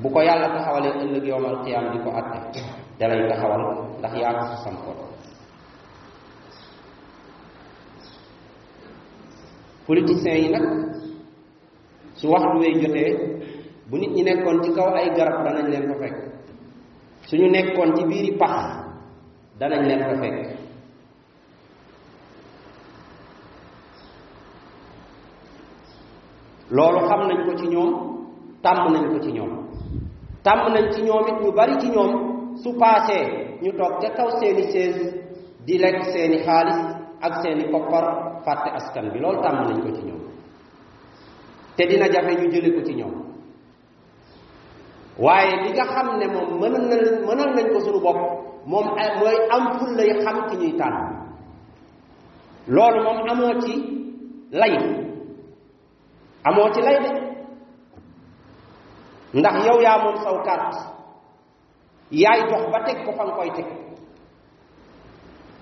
bu 0.02 0.08
ko 0.14 0.20
yàlla 0.22 0.48
taxawalee 0.56 0.94
ëllëg 1.04 1.26
yowmal 1.28 1.58
qiyaam 1.64 1.86
di 1.92 2.00
ko 2.04 2.10
atte 2.20 2.40
da 3.00 3.08
lay 3.08 3.28
taxawal 3.30 3.62
ndax 4.00 4.14
yaa 4.22 4.34
ko 4.40 4.44
sa 4.52 4.58
sampoon 4.64 4.98
politiciens 9.88 10.40
yi 10.44 10.50
nag 10.50 10.66
su 12.16 12.28
waxtu 12.32 12.58
wee 12.62 12.80
jotee 12.82 13.12
bu 13.90 13.98
nit 13.98 14.12
ñi 14.16 14.24
nekkoon 14.24 14.64
ci 14.64 14.70
kaw 14.76 14.88
ay 14.96 15.10
garab 15.18 15.44
danañ 15.46 15.68
leen 15.72 15.88
fa 15.92 15.96
fekk. 16.02 16.16
Suñu 17.28 17.48
nekkoon 17.52 17.96
ci 17.96 18.04
biiri 18.10 18.32
pax 18.38 18.56
danañ 19.60 19.82
leen 19.88 20.00
fa 20.08 20.16
fekk 20.22 20.38
loolu 26.76 27.00
xam 27.10 27.22
nañ 27.30 27.38
ko 27.48 27.52
ci 27.60 27.68
ñoom 27.68 27.90
tàmm 28.64 28.94
nañ 28.94 29.04
ko 29.14 29.20
ci 29.26 29.32
ñoom. 29.32 29.52
Tàmm 30.44 30.74
nañ 30.74 30.86
ci 30.94 31.02
ñoom 31.02 31.26
it 31.28 31.36
ñu 31.44 31.52
bari 31.52 31.74
ci 31.82 31.88
ñoom 31.90 32.12
su 32.64 32.70
paasee 32.80 33.58
ñu 33.62 33.72
toog 33.78 33.94
ca 34.02 34.10
kaw 34.18 34.30
seeni 34.40 34.64
chaise 34.74 35.06
di 35.66 35.78
lekk 35.78 36.04
seeni 36.14 36.38
xaalis 36.46 36.80
ak 37.22 37.34
seeni 37.44 37.64
koppar 37.72 38.06
fàtte 38.46 38.70
askan 38.78 39.06
bi. 39.14 39.20
Loolu 39.20 39.42
tàmm 39.44 39.56
nañ 39.68 39.82
ko 39.84 39.90
ci 39.96 40.02
ñoom. 40.08 40.22
Te 41.76 41.84
dina 41.90 42.08
jafe 42.14 42.32
ñu 42.40 42.52
jële 42.52 42.70
ko 42.76 42.82
ci 42.88 42.94
ñoom. 42.96 43.14
Waaye 45.20 45.56
li 45.64 45.70
nga 45.74 45.86
xam 45.94 46.08
ne 46.20 46.26
moom 46.34 46.60
mënal 46.62 46.84
na 46.90 46.96
mënal 47.28 47.50
nañ 47.56 47.68
ko 47.74 47.80
suñu 47.80 48.00
bopp 48.06 48.20
moom 48.66 48.86
mooy 49.20 49.36
am 49.56 49.64
ful 49.78 49.92
lay 49.98 50.10
xam 50.24 50.38
ki 50.50 50.56
ñuy 50.58 50.74
tànn. 50.80 50.98
Loolu 52.68 53.00
moom 53.04 53.18
amoo 53.30 53.60
ci 53.62 53.74
lay 54.52 55.01
amoo 56.48 56.70
ci 56.74 56.82
lay 56.82 56.98
de 57.06 57.12
ndax 59.40 59.56
yow 59.68 59.80
yaa 59.86 59.98
moom 60.04 60.18
saw 60.24 60.38
carte 60.48 60.78
yaay 62.12 62.42
dox 62.50 62.64
ba 62.72 62.80
teg 62.86 62.98
ko 63.06 63.12
fa 63.18 63.24
nga 63.26 63.34
koy 63.38 63.52
teg 63.58 63.68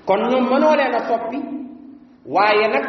kon 0.07 0.21
ñoom 0.29 0.45
mënoo 0.49 0.75
leen 0.79 0.95
a 0.95 0.99
soppi 1.07 1.39
waaye 2.35 2.67
nag 2.73 2.85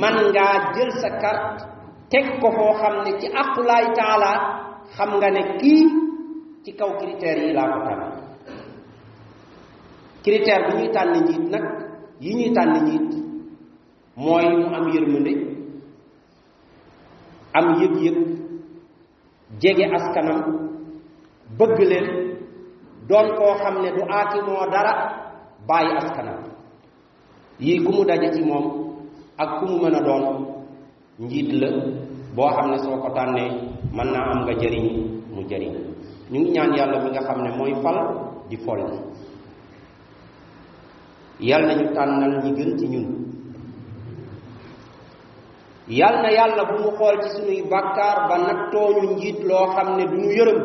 man 0.00 0.16
ngaa 0.32 0.72
jël 0.74 0.90
sa 1.00 1.08
carte 1.22 1.62
teg 2.10 2.40
ko 2.40 2.48
foo 2.56 2.72
xam 2.80 2.94
ne 3.04 3.12
ci 3.20 3.26
aqulaay 3.42 3.86
taala 3.98 4.30
xam 4.96 5.10
nga 5.18 5.28
ne 5.30 5.42
kii 5.60 5.84
ci 6.64 6.70
kaw 6.78 6.90
critères 7.00 7.38
yi 7.44 7.52
laa 7.52 7.68
ko 7.72 7.78
tànn 7.86 8.02
critère 10.24 10.62
bi 10.66 10.72
ñuy 10.78 10.90
tànn 10.94 11.14
njiit 11.24 11.44
nag 11.52 11.64
yi 12.20 12.30
ñuy 12.38 12.50
tànn 12.56 12.74
njiit 12.84 13.08
mooy 14.16 14.46
mu 14.58 14.66
am 14.76 14.86
yërmande 14.94 15.32
am 17.52 17.66
yëg-yëg 17.80 18.16
jege 19.60 19.84
askanam 19.96 20.40
bëgg 21.58 21.78
leen 21.90 22.06
doon 23.08 23.28
koo 23.38 23.54
xam 23.62 23.74
ne 23.82 23.90
du 23.96 24.02
moo 24.46 24.66
dara 24.72 24.92
bàyyi 25.68 25.92
askanam. 26.00 26.38
Yii 27.60 27.82
ku 27.84 27.90
mu 27.92 28.04
daje 28.04 28.28
ci 28.34 28.42
moom 28.44 28.66
ak 29.42 29.50
ku 29.58 29.64
mu 29.66 29.76
mën 29.82 29.94
a 29.98 30.00
doon 30.06 30.24
njiit 31.18 31.50
la 31.60 31.68
boo 32.36 32.50
xam 32.54 32.66
ne 32.70 32.78
soo 32.78 32.96
ko 33.02 33.08
tànnee 33.16 33.50
mën 33.96 34.08
naa 34.12 34.26
am 34.32 34.38
nga 34.44 34.52
jëriñ 34.60 34.86
mu 35.34 35.40
jëriñ. 35.50 35.74
Ñu 36.30 36.38
ngi 36.40 36.50
ñaan 36.54 36.70
yàlla 36.76 36.98
mi 37.04 37.10
nga 37.10 37.22
xam 37.26 37.38
ne 37.44 37.50
mooy 37.58 37.74
fal 37.82 37.98
di 38.48 38.56
fol 38.64 38.80
yal 41.40 41.62
na 41.66 41.74
ñu 41.74 41.86
tànnal 41.94 42.32
ñi 42.44 42.50
gën 42.56 42.70
ci 42.78 42.86
ñun 42.88 43.06
yal 45.88 46.14
na 46.22 46.30
yàlla 46.30 46.62
bu 46.68 46.74
mu 46.84 46.90
xool 46.98 47.16
ci 47.22 47.28
sunuy 47.36 47.62
bàkkaar 47.70 48.28
ba 48.28 48.36
nattooñu 48.46 49.14
njiit 49.16 49.40
loo 49.48 49.66
xam 49.74 49.96
ne 49.96 50.04
du 50.10 50.16
ñu 50.16 50.30
yërëm. 50.38 50.60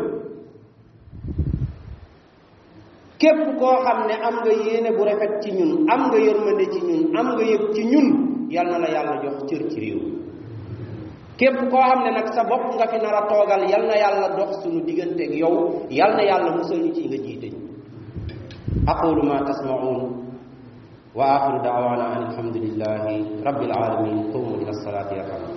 Képp 3.19 3.39
koo 3.59 3.75
xam 3.85 3.99
ne 4.07 4.13
am 4.27 4.35
nga 4.43 4.51
yéene 4.65 4.89
bu 4.97 5.03
rafet 5.07 5.33
ci 5.43 5.49
ñun 5.57 5.71
am 5.93 6.01
nga 6.09 6.17
yërmande 6.27 6.65
ci 6.73 6.79
ñun 6.87 7.15
am 7.19 7.27
nga 7.35 7.43
yëg 7.51 7.63
ci 7.75 7.83
ñun 7.91 8.07
yal 8.49 8.67
na 8.71 8.77
la 8.83 8.89
yàlla 8.95 9.15
jox 9.23 9.37
cër 9.49 9.63
ci 9.71 9.79
réew 9.79 10.01
képp 11.39 11.57
koo 11.71 11.81
xam 11.89 11.99
ne 12.03 12.11
nag 12.11 12.27
sa 12.35 12.43
bopp 12.49 12.75
nga 12.75 12.85
fi 12.91 12.97
nar 13.03 13.15
a 13.15 13.21
toogal 13.29 13.63
yal 13.71 13.83
na 13.87 13.95
yàlla 14.03 14.27
dox 14.37 14.51
suñu 14.61 14.81
digganteeg 14.87 15.31
yow 15.41 15.55
yal 15.89 16.11
na 16.17 16.23
yàlla 16.29 16.51
musal 16.57 16.79
ñu 16.83 16.91
ci 16.95 17.01
nga 17.07 17.17
jiite. 17.25 17.49
Aqulu 18.91 19.23
ma 19.23 19.37
tasmaun 19.47 19.99
wa 21.15 21.25
axiru 21.35 21.59
daawana 21.63 22.05
an 22.15 22.21
alhamdulillahi 22.27 23.15
rabbil 23.45 23.71
alamin 23.71 24.17
صلاح 24.83 25.03
دیا 25.09 25.23
کروں 25.23 25.52